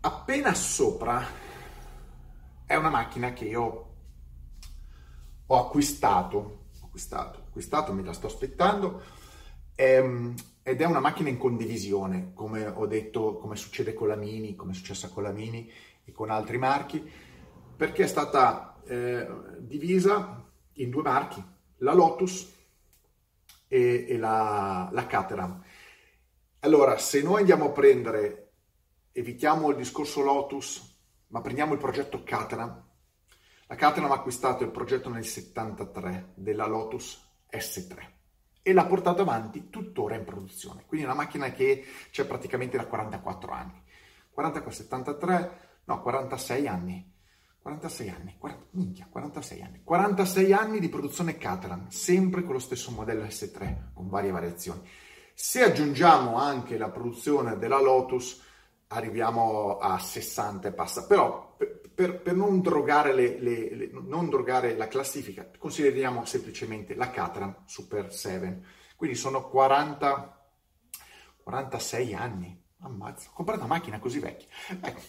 Appena 0.00 0.54
sopra 0.54 1.24
è 2.64 2.74
una 2.74 2.90
macchina 2.90 3.32
che 3.32 3.44
io 3.44 3.87
ho 5.50 5.58
acquistato, 5.58 6.66
acquistato, 6.82 7.44
acquistato, 7.46 7.92
me 7.92 8.02
la 8.02 8.12
sto 8.12 8.26
aspettando, 8.26 9.02
ehm, 9.74 10.34
ed 10.62 10.80
è 10.80 10.84
una 10.84 11.00
macchina 11.00 11.30
in 11.30 11.38
condivisione, 11.38 12.32
come 12.34 12.66
ho 12.66 12.86
detto, 12.86 13.38
come 13.38 13.56
succede 13.56 13.94
con 13.94 14.08
la 14.08 14.16
Mini, 14.16 14.54
come 14.54 14.72
è 14.72 14.74
successa 14.74 15.08
con 15.08 15.22
la 15.22 15.32
Mini 15.32 15.70
e 16.04 16.12
con 16.12 16.30
altri 16.30 16.58
marchi, 16.58 17.02
perché 17.76 18.04
è 18.04 18.06
stata 18.06 18.78
eh, 18.84 19.26
divisa 19.58 20.44
in 20.74 20.90
due 20.90 21.02
marchi, 21.02 21.42
la 21.78 21.94
Lotus 21.94 22.52
e, 23.68 24.06
e 24.06 24.18
la, 24.18 24.90
la 24.92 25.06
Caterham. 25.06 25.62
Allora, 26.60 26.98
se 26.98 27.22
noi 27.22 27.40
andiamo 27.40 27.66
a 27.66 27.70
prendere, 27.70 28.50
evitiamo 29.12 29.70
il 29.70 29.76
discorso 29.76 30.20
Lotus, 30.20 30.96
ma 31.28 31.40
prendiamo 31.40 31.72
il 31.72 31.78
progetto 31.78 32.22
Caterham, 32.22 32.87
la 33.68 33.74
Caterham 33.74 34.10
ha 34.10 34.14
acquistato 34.14 34.64
il 34.64 34.70
progetto 34.70 35.10
nel 35.10 35.26
73 35.26 36.32
della 36.36 36.66
Lotus 36.66 37.22
S3 37.50 37.96
e 38.62 38.72
l'ha 38.72 38.86
portato 38.86 39.20
avanti 39.22 39.68
tuttora 39.68 40.14
in 40.14 40.24
produzione. 40.24 40.84
Quindi 40.86 41.04
una 41.04 41.14
macchina 41.14 41.52
che 41.52 41.84
c'è 42.10 42.24
praticamente 42.24 42.78
da 42.78 42.86
44 42.86 43.52
anni. 43.52 43.82
44, 44.30 44.70
73, 44.70 45.58
no, 45.84 46.00
46 46.00 46.66
anni. 46.66 47.16
46 47.60 48.08
anni, 48.08 48.36
40, 48.38 48.66
minchia, 48.70 49.06
46 49.10 49.62
anni. 49.62 49.82
46 49.84 50.52
anni 50.54 50.80
di 50.80 50.88
produzione 50.88 51.36
Caterham, 51.36 51.88
sempre 51.88 52.42
con 52.44 52.54
lo 52.54 52.60
stesso 52.60 52.90
modello 52.90 53.24
S3, 53.24 53.92
con 53.92 54.08
varie 54.08 54.30
variazioni. 54.30 54.80
Se 55.34 55.62
aggiungiamo 55.62 56.36
anche 56.36 56.78
la 56.78 56.88
produzione 56.88 57.58
della 57.58 57.80
Lotus, 57.80 58.42
arriviamo 58.86 59.76
a 59.76 59.98
60 59.98 60.68
e 60.68 60.72
passa. 60.72 61.06
Però 61.06 61.54
per, 61.58 61.80
per 61.98 62.32
non, 62.32 62.60
drogare 62.60 63.12
le, 63.12 63.40
le, 63.40 63.74
le, 63.74 63.90
non, 63.92 64.28
drogare 64.28 64.76
la 64.76 64.86
classifica, 64.86 65.50
consideriamo 65.58 66.24
semplicemente 66.24 66.94
la 66.94 67.10
Caterham 67.10 67.64
Super 67.66 68.12
7. 68.12 68.62
Quindi 68.94 69.16
sono 69.16 69.48
40, 69.48 70.50
46 71.42 72.14
anni. 72.14 72.62
Ammazza, 72.82 73.30
ho 73.30 73.32
comprato 73.34 73.64
una 73.64 73.74
macchina 73.74 73.98
così 73.98 74.20
vecchia. 74.20 74.46
Ecco, 74.80 75.00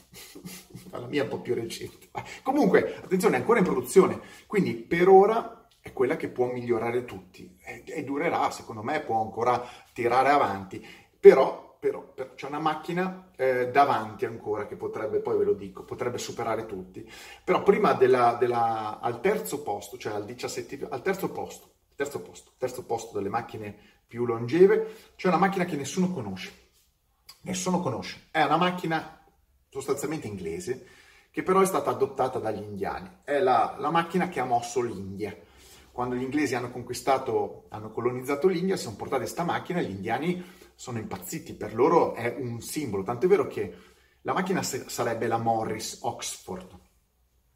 la 0.97 1.06
mia 1.06 1.21
è 1.21 1.23
un 1.25 1.30
po' 1.30 1.41
più 1.41 1.54
recente. 1.54 2.10
Comunque, 2.41 2.97
attenzione, 2.97 3.36
è 3.36 3.39
ancora 3.39 3.60
in 3.60 3.65
produzione. 3.65 4.19
Quindi 4.47 4.73
per 4.73 5.10
ora 5.10 5.67
è 5.80 5.93
quella 5.93 6.17
che 6.17 6.30
può 6.30 6.52
migliorare 6.52 7.06
tutti. 7.06 7.56
E, 7.63 7.84
e 7.86 8.04
durerà, 8.04 8.49
secondo 8.49 8.82
me, 8.82 9.02
può 9.02 9.21
ancora 9.21 9.63
tirare 9.93 10.30
avanti. 10.30 10.84
Però 11.19 11.68
però, 11.80 12.02
però 12.13 12.34
c'è 12.36 12.48
una 12.48 12.60
macchina 12.60 13.32
eh, 13.38 13.70
davanti 13.70 14.26
ancora 14.26 14.68
che 14.68 14.76
potrebbe, 14.76 15.20
poi 15.20 15.38
ve 15.38 15.46
lo 15.46 15.54
dico, 15.54 15.84
potrebbe 15.84 16.18
superare 16.18 16.65
tutti. 16.65 17.10
Però 17.44 17.63
prima 17.63 17.94
della, 17.94 18.36
della, 18.38 19.00
al 19.00 19.22
terzo 19.22 19.63
posto, 19.63 19.98
cioè 19.98 20.13
al 20.13 20.26
17, 20.26 20.88
al 20.89 21.02
terzo 21.02 21.32
posto, 21.32 21.72
terzo 21.96 22.22
posto, 22.22 22.52
terzo 22.58 22.84
posto 22.84 23.18
delle 23.18 23.30
macchine 23.30 23.76
più 24.06 24.26
longeve, 24.26 25.13
c'è 25.15 25.30
una 25.30 25.38
macchina 25.38 25.63
che 25.63 25.78
nessuno 25.78 26.12
conosce. 26.12 26.68
Nessuno 27.42 27.80
conosce. 27.80 28.28
È 28.30 28.44
una 28.44 28.58
macchina 28.58 29.26
sostanzialmente 29.70 30.28
inglese, 30.28 30.86
che 31.32 31.44
però 31.44 31.62
è 31.62 31.65
stata 31.65 31.92
adottata 31.92 32.39
dagli 32.39 32.62
indiani. 32.62 33.10
È 33.24 33.39
la, 33.39 33.78
la 33.80 33.89
macchina 33.89 34.28
che 34.28 34.42
ha 34.42 34.46
mosso 34.46 34.82
l'India. 34.82 35.34
Quando 35.92 36.15
gli 36.15 36.24
inglesi 36.24 36.56
hanno 36.56 36.72
conquistato, 36.72 37.65
hanno 37.70 37.92
colonizzato 37.92 38.48
l'India, 38.48 38.76
si 38.76 38.84
sono 38.84 38.98
portati 38.98 39.22
questa 39.22 39.44
macchina 39.44 39.80
e 39.80 39.84
gli 39.84 39.92
indiani 39.92 40.44
sono 40.80 40.98
impazziti, 40.98 41.56
per 41.56 41.76
loro 41.76 42.13
è 42.13 42.34
un 42.39 42.62
simbolo, 42.62 43.04
tant'è 43.04 43.28
vero 43.28 43.48
che 43.48 43.76
la 44.22 44.32
macchina 44.32 44.63
sarebbe 44.63 45.28
la 45.28 45.38
Morris 45.38 46.00
Oxford, 46.04 46.70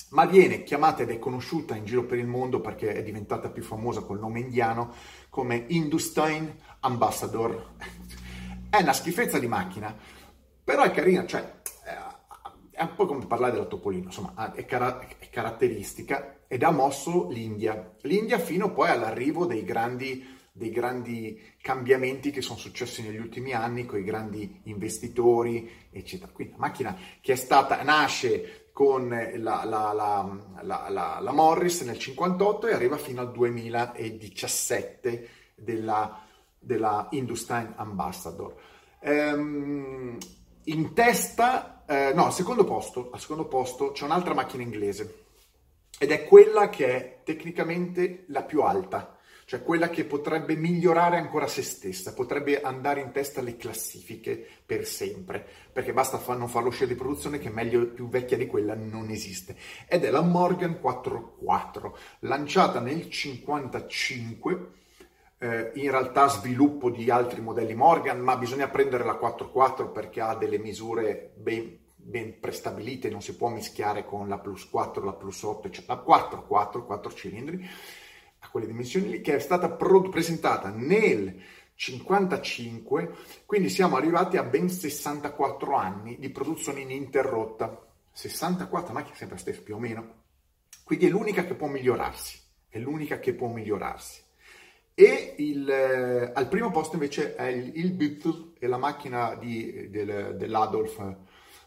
ma 0.09 0.25
viene 0.25 0.63
chiamata 0.63 1.03
ed 1.03 1.09
è 1.09 1.19
conosciuta 1.19 1.73
in 1.73 1.85
giro 1.85 2.03
per 2.03 2.17
il 2.17 2.27
mondo 2.27 2.59
perché 2.59 2.93
è 2.93 3.01
diventata 3.01 3.49
più 3.49 3.63
famosa 3.63 4.01
col 4.01 4.19
nome 4.19 4.41
indiano 4.41 4.93
come 5.29 5.63
Hindustan 5.69 6.53
Ambassador. 6.81 7.75
È 8.69 8.81
una 8.81 8.91
schifezza 8.91 9.39
di 9.39 9.47
macchina, 9.47 9.95
però 10.61 10.83
è 10.83 10.91
carina, 10.91 11.25
cioè 11.25 11.61
è 12.71 12.81
un 12.81 12.93
po' 12.93 13.05
come 13.05 13.25
parlare 13.25 13.53
della 13.53 13.67
Topolino, 13.67 14.07
insomma 14.07 14.51
è, 14.51 14.65
car- 14.65 15.15
è 15.17 15.29
caratteristica 15.29 16.39
ed 16.45 16.61
ha 16.63 16.71
mosso 16.71 17.29
l'India. 17.29 17.95
L'India 18.01 18.37
fino 18.37 18.73
poi 18.73 18.89
all'arrivo 18.89 19.45
dei 19.45 19.63
grandi 19.63 20.41
dei 20.55 20.69
grandi 20.69 21.55
cambiamenti 21.59 22.29
che 22.29 22.43
sono 22.43 22.59
successi 22.59 23.01
negli 23.01 23.17
ultimi 23.17 23.53
anni 23.53 23.87
con 23.87 23.97
i 23.97 24.03
grandi 24.03 24.61
investitori, 24.65 25.87
eccetera. 25.89 26.31
Quindi 26.31 26.53
la 26.53 26.59
macchina 26.59 26.95
che 27.19 27.33
è 27.33 27.35
stata, 27.35 27.81
nasce 27.81 28.69
con 28.71 29.09
la, 29.09 29.63
la, 29.65 29.91
la, 30.61 31.19
la 31.19 31.31
Morris 31.31 31.81
nel 31.81 31.97
58 31.97 32.67
e 32.67 32.73
arriva 32.73 32.97
fino 32.97 33.21
al 33.21 33.31
2017 33.31 35.29
della, 35.55 36.23
della 36.59 37.07
Hindustan 37.09 37.73
Ambassador. 37.75 38.55
Ehm, 38.99 40.17
in 40.65 40.93
testa, 40.93 41.83
eh, 41.87 42.13
no, 42.13 42.25
al 42.25 42.33
secondo 42.33 42.63
posto, 42.63 43.09
al 43.11 43.19
secondo 43.19 43.47
posto 43.47 43.91
c'è 43.91 44.05
un'altra 44.05 44.35
macchina 44.35 44.61
inglese 44.61 45.21
ed 45.97 46.11
è 46.11 46.25
quella 46.25 46.69
che 46.69 46.87
è 46.95 47.21
tecnicamente 47.23 48.25
la 48.27 48.43
più 48.43 48.61
alta 48.61 49.12
cioè 49.45 49.63
quella 49.63 49.89
che 49.89 50.05
potrebbe 50.05 50.55
migliorare 50.55 51.17
ancora 51.17 51.47
se 51.47 51.61
stessa, 51.61 52.13
potrebbe 52.13 52.61
andare 52.61 53.01
in 53.01 53.11
testa 53.11 53.39
alle 53.39 53.57
classifiche 53.57 54.45
per 54.65 54.85
sempre, 54.85 55.45
perché 55.71 55.93
basta 55.93 56.21
non 56.35 56.47
farlo 56.47 56.69
uscire 56.69 56.87
di 56.87 56.95
produzione 56.95 57.39
che 57.39 57.49
meglio 57.49 57.87
più 57.87 58.07
vecchia 58.07 58.37
di 58.37 58.47
quella 58.47 58.75
non 58.75 59.09
esiste. 59.09 59.55
Ed 59.87 60.03
è 60.03 60.09
la 60.09 60.21
Morgan 60.21 60.79
44, 60.79 61.97
lanciata 62.19 62.79
nel 62.79 63.09
55, 63.09 64.67
eh, 65.39 65.71
in 65.75 65.91
realtà 65.91 66.27
sviluppo 66.27 66.89
di 66.89 67.09
altri 67.09 67.41
modelli 67.41 67.73
Morgan, 67.73 68.19
ma 68.19 68.37
bisogna 68.37 68.69
prendere 68.69 69.03
la 69.03 69.15
44 69.15 69.91
perché 69.91 70.21
ha 70.21 70.35
delle 70.35 70.57
misure 70.57 71.33
ben 71.35 71.81
ben 72.03 72.39
prestabilite, 72.39 73.09
non 73.09 73.21
si 73.21 73.35
può 73.35 73.47
mischiare 73.49 74.05
con 74.05 74.27
la 74.27 74.37
plus 74.37 74.69
4, 74.69 75.03
la 75.03 75.13
plus 75.13 75.41
8, 75.41 75.69
cioè 75.69 75.85
la 75.87 75.95
4, 75.95 76.45
4, 76.45 76.85
4 76.85 77.13
cilindri, 77.13 77.65
a 78.43 78.49
quelle 78.49 78.67
dimensioni 78.67 79.09
lì, 79.09 79.21
che 79.21 79.35
è 79.35 79.39
stata 79.39 79.69
pro- 79.69 80.09
presentata 80.09 80.69
nel 80.69 81.41
55, 81.75 83.15
quindi 83.45 83.69
siamo 83.69 83.95
arrivati 83.95 84.37
a 84.37 84.43
ben 84.43 84.69
64 84.69 85.75
anni 85.75 86.17
di 86.19 86.29
produzione 86.29 86.81
ininterrotta. 86.81 87.87
64, 88.11 88.93
ma 88.93 89.03
che 89.03 89.11
è 89.11 89.15
sempre 89.15 89.37
la 89.37 89.41
stessa 89.41 89.61
più 89.61 89.75
o 89.75 89.79
meno. 89.79 90.21
Quindi 90.83 91.07
è 91.07 91.09
l'unica 91.09 91.45
che 91.45 91.55
può 91.55 91.67
migliorarsi, 91.67 92.39
è 92.69 92.77
l'unica 92.77 93.19
che 93.19 93.33
può 93.33 93.47
migliorarsi. 93.47 94.21
E 94.93 95.35
il, 95.37 95.67
eh, 95.67 96.31
al 96.33 96.47
primo 96.47 96.69
posto 96.69 96.95
invece 96.95 97.35
è 97.35 97.47
il, 97.47 97.71
il 97.75 97.91
Beetle, 97.93 98.51
è 98.59 98.67
la 98.67 98.77
macchina 98.77 99.33
di, 99.35 99.89
del, 99.89 100.35
dell'Adolf, 100.37 101.15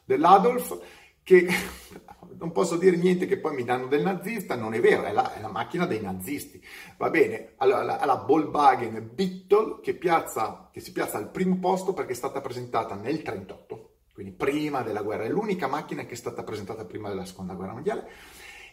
dell'Adolf, 0.04 0.78
che 1.26 1.44
non 2.38 2.52
posso 2.52 2.76
dire 2.76 2.96
niente 2.96 3.26
che 3.26 3.38
poi 3.38 3.52
mi 3.52 3.64
danno 3.64 3.88
del 3.88 4.02
nazista, 4.02 4.54
non 4.54 4.74
è 4.74 4.80
vero, 4.80 5.02
è 5.02 5.10
la, 5.10 5.34
è 5.34 5.40
la 5.40 5.48
macchina 5.48 5.84
dei 5.84 6.00
nazisti. 6.00 6.64
Va 6.96 7.10
bene, 7.10 7.54
allora 7.56 7.82
la, 7.82 8.04
la 8.04 8.14
Volkswagen 8.14 9.10
Beetle 9.12 9.80
che, 9.82 9.94
piazza, 9.94 10.70
che 10.72 10.78
si 10.78 10.92
piazza 10.92 11.18
al 11.18 11.32
primo 11.32 11.58
posto 11.58 11.94
perché 11.94 12.12
è 12.12 12.14
stata 12.14 12.40
presentata 12.40 12.94
nel 12.94 13.22
38, 13.22 13.94
quindi 14.14 14.34
prima 14.34 14.82
della 14.82 15.02
guerra, 15.02 15.24
è 15.24 15.28
l'unica 15.28 15.66
macchina 15.66 16.06
che 16.06 16.14
è 16.14 16.16
stata 16.16 16.44
presentata 16.44 16.84
prima 16.84 17.08
della 17.08 17.24
seconda 17.24 17.54
guerra 17.54 17.72
mondiale 17.72 18.08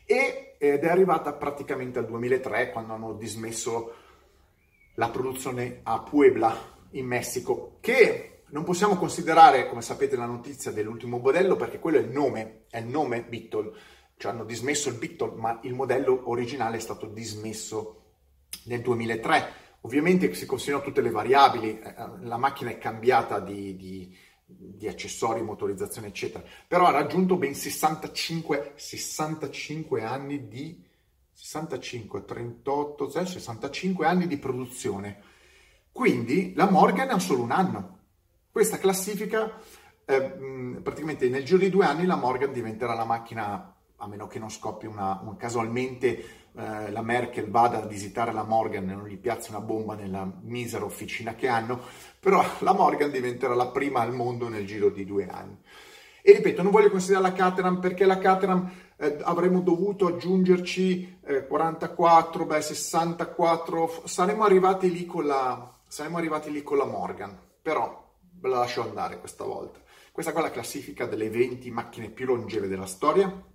ed 0.05 0.59
è 0.59 0.87
arrivata 0.87 1.33
praticamente 1.33 1.97
al 1.97 2.05
2003 2.05 2.71
quando 2.71 2.93
hanno 2.93 3.13
dismesso 3.13 3.93
la 4.95 5.09
produzione 5.09 5.79
a 5.81 6.01
Puebla 6.01 6.55
in 6.91 7.07
Messico, 7.07 7.77
che 7.79 8.32
non 8.53 8.63
possiamo 8.63 8.97
considerare, 8.97 9.67
come 9.67 9.81
sapete, 9.81 10.15
la 10.15 10.27
notizia 10.27 10.71
dell'ultimo 10.71 11.17
modello 11.17 11.55
perché 11.55 11.79
quello 11.79 11.97
è 11.97 12.01
il 12.01 12.09
nome, 12.09 12.65
è 12.69 12.77
il 12.77 12.85
nome 12.85 13.23
Beetle, 13.23 13.71
cioè 14.15 14.31
hanno 14.31 14.45
dismesso 14.45 14.89
il 14.89 14.95
Beetle, 14.95 15.33
ma 15.35 15.59
il 15.63 15.73
modello 15.73 16.29
originale 16.29 16.77
è 16.77 16.79
stato 16.79 17.07
dismesso 17.07 18.03
nel 18.65 18.81
2003. 18.81 19.61
Ovviamente 19.81 20.31
si 20.35 20.45
considerano 20.45 20.83
tutte 20.83 21.01
le 21.01 21.09
variabili, 21.09 21.79
eh, 21.79 21.93
la 22.21 22.37
macchina 22.37 22.69
è 22.69 22.77
cambiata 22.77 23.39
di, 23.39 23.75
di 23.75 24.15
di 24.55 24.87
accessori, 24.87 25.41
motorizzazione, 25.41 26.07
eccetera, 26.07 26.43
però 26.67 26.85
ha 26.85 26.91
raggiunto 26.91 27.37
ben 27.37 27.55
65, 27.55 28.73
65 28.75 30.03
anni 30.03 30.47
di 30.47 30.79
65, 31.31 32.23
38, 32.23 33.09
65 33.09 34.05
anni 34.05 34.27
di 34.27 34.37
produzione. 34.37 35.21
Quindi 35.91 36.53
la 36.55 36.69
Morgan 36.69 37.09
ha 37.09 37.19
solo 37.19 37.41
un 37.41 37.51
anno. 37.51 38.02
Questa 38.53 38.77
classifica, 38.77 39.51
eh, 40.05 40.21
praticamente 40.83 41.27
nel 41.27 41.43
giro 41.43 41.57
di 41.57 41.71
due 41.71 41.85
anni 41.85 42.05
la 42.05 42.15
Morgan 42.15 42.53
diventerà 42.53 42.93
la 42.93 43.03
macchina, 43.03 43.75
a 43.95 44.07
meno 44.07 44.27
che 44.27 44.37
non 44.37 44.51
scoppi 44.51 44.85
una, 44.85 45.19
un, 45.23 45.35
casualmente 45.37 46.51
eh, 46.55 46.91
la 46.91 47.01
Merkel 47.01 47.49
vada 47.49 47.81
a 47.81 47.87
visitare 47.87 48.31
la 48.31 48.43
Morgan 48.43 48.87
e 48.87 48.93
non 48.93 49.07
gli 49.07 49.17
piazza 49.17 49.49
una 49.49 49.65
bomba 49.65 49.95
nella 49.95 50.31
misera 50.41 50.85
officina 50.85 51.33
che 51.33 51.47
hanno, 51.47 51.81
però 52.19 52.45
la 52.59 52.73
Morgan 52.73 53.09
diventerà 53.09 53.55
la 53.55 53.69
prima 53.69 54.01
al 54.01 54.13
mondo 54.13 54.47
nel 54.47 54.67
giro 54.67 54.91
di 54.91 55.03
due 55.03 55.25
anni. 55.25 55.57
E 56.21 56.33
ripeto, 56.33 56.61
non 56.61 56.71
voglio 56.71 56.91
considerare 56.91 57.29
la 57.29 57.33
Caterham 57.33 57.79
perché 57.79 58.05
la 58.05 58.19
Caterham 58.19 58.71
eh, 58.97 59.17
avremmo 59.23 59.61
dovuto 59.61 60.05
aggiungerci 60.05 61.21
eh, 61.25 61.47
44, 61.47 62.45
beh 62.45 62.61
64, 62.61 64.03
saremmo 64.05 64.43
arrivati 64.43 64.91
lì 64.91 65.07
con 65.07 65.25
la, 65.25 65.73
saremmo 65.87 66.17
arrivati 66.17 66.51
lì 66.51 66.61
con 66.61 66.77
la 66.77 66.85
Morgan, 66.85 67.35
però 67.59 68.02
la 68.49 68.59
lascio 68.59 68.81
andare 68.81 69.19
questa 69.19 69.43
volta. 69.43 69.79
Questa 70.11 70.31
qua 70.31 70.41
è 70.41 70.43
la 70.43 70.51
classifica 70.51 71.05
delle 71.05 71.29
20 71.29 71.71
macchine 71.71 72.09
più 72.09 72.25
longeve 72.25 72.67
della 72.67 72.85
storia, 72.85 73.51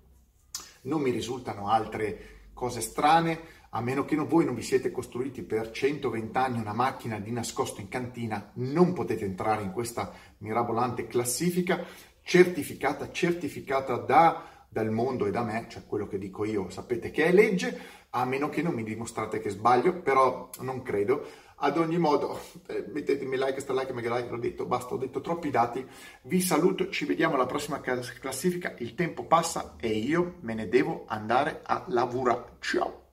non 0.83 1.01
mi 1.01 1.11
risultano 1.11 1.68
altre 1.68 2.51
cose 2.53 2.81
strane, 2.81 3.57
a 3.70 3.81
meno 3.81 4.05
che 4.05 4.16
voi 4.16 4.44
non 4.44 4.55
vi 4.55 4.62
siete 4.62 4.90
costruiti 4.90 5.42
per 5.42 5.70
120 5.70 6.37
anni 6.38 6.59
una 6.59 6.72
macchina 6.72 7.18
di 7.18 7.31
nascosto 7.31 7.81
in 7.81 7.88
cantina, 7.88 8.51
non 8.55 8.92
potete 8.94 9.24
entrare 9.24 9.62
in 9.62 9.72
questa 9.72 10.12
mirabolante 10.38 11.07
classifica 11.07 11.85
certificata, 12.22 13.11
certificata 13.11 13.96
da, 13.96 14.66
dal 14.68 14.90
mondo 14.90 15.27
e 15.27 15.31
da 15.31 15.42
me, 15.42 15.66
cioè 15.68 15.87
quello 15.87 16.07
che 16.07 16.18
dico 16.18 16.44
io, 16.44 16.70
sapete 16.70 17.11
che 17.11 17.27
è 17.27 17.33
legge, 17.33 17.79
a 18.11 18.24
meno 18.24 18.48
che 18.48 18.62
non 18.62 18.74
mi 18.74 18.83
dimostrate 18.83 19.40
che 19.40 19.51
sbaglio, 19.51 20.01
però 20.01 20.51
non 20.61 20.83
credo. 20.83 21.27
Ad 21.61 21.77
ogni 21.77 21.99
modo, 21.99 22.40
eh, 22.66 22.85
mettetemi 22.88 23.37
like, 23.37 23.59
sta 23.61 23.73
like, 23.73 23.92
mega 23.92 24.14
like, 24.14 24.31
l'ho 24.31 24.38
detto, 24.38 24.64
basta, 24.64 24.94
ho 24.94 24.97
detto 24.97 25.21
troppi 25.21 25.51
dati. 25.51 25.85
Vi 26.23 26.40
saluto, 26.40 26.88
ci 26.88 27.05
vediamo 27.05 27.35
alla 27.35 27.47
prossima 27.47 27.81
classifica. 27.81 28.75
Il 28.79 28.94
tempo 28.94 29.25
passa 29.25 29.75
e 29.81 29.88
io 29.88 30.37
me 30.42 30.55
ne 30.55 30.68
devo 30.68 31.05
andare 31.09 31.62
a 31.64 31.85
lavorare. 31.88 32.59
Ciao! 32.61 33.08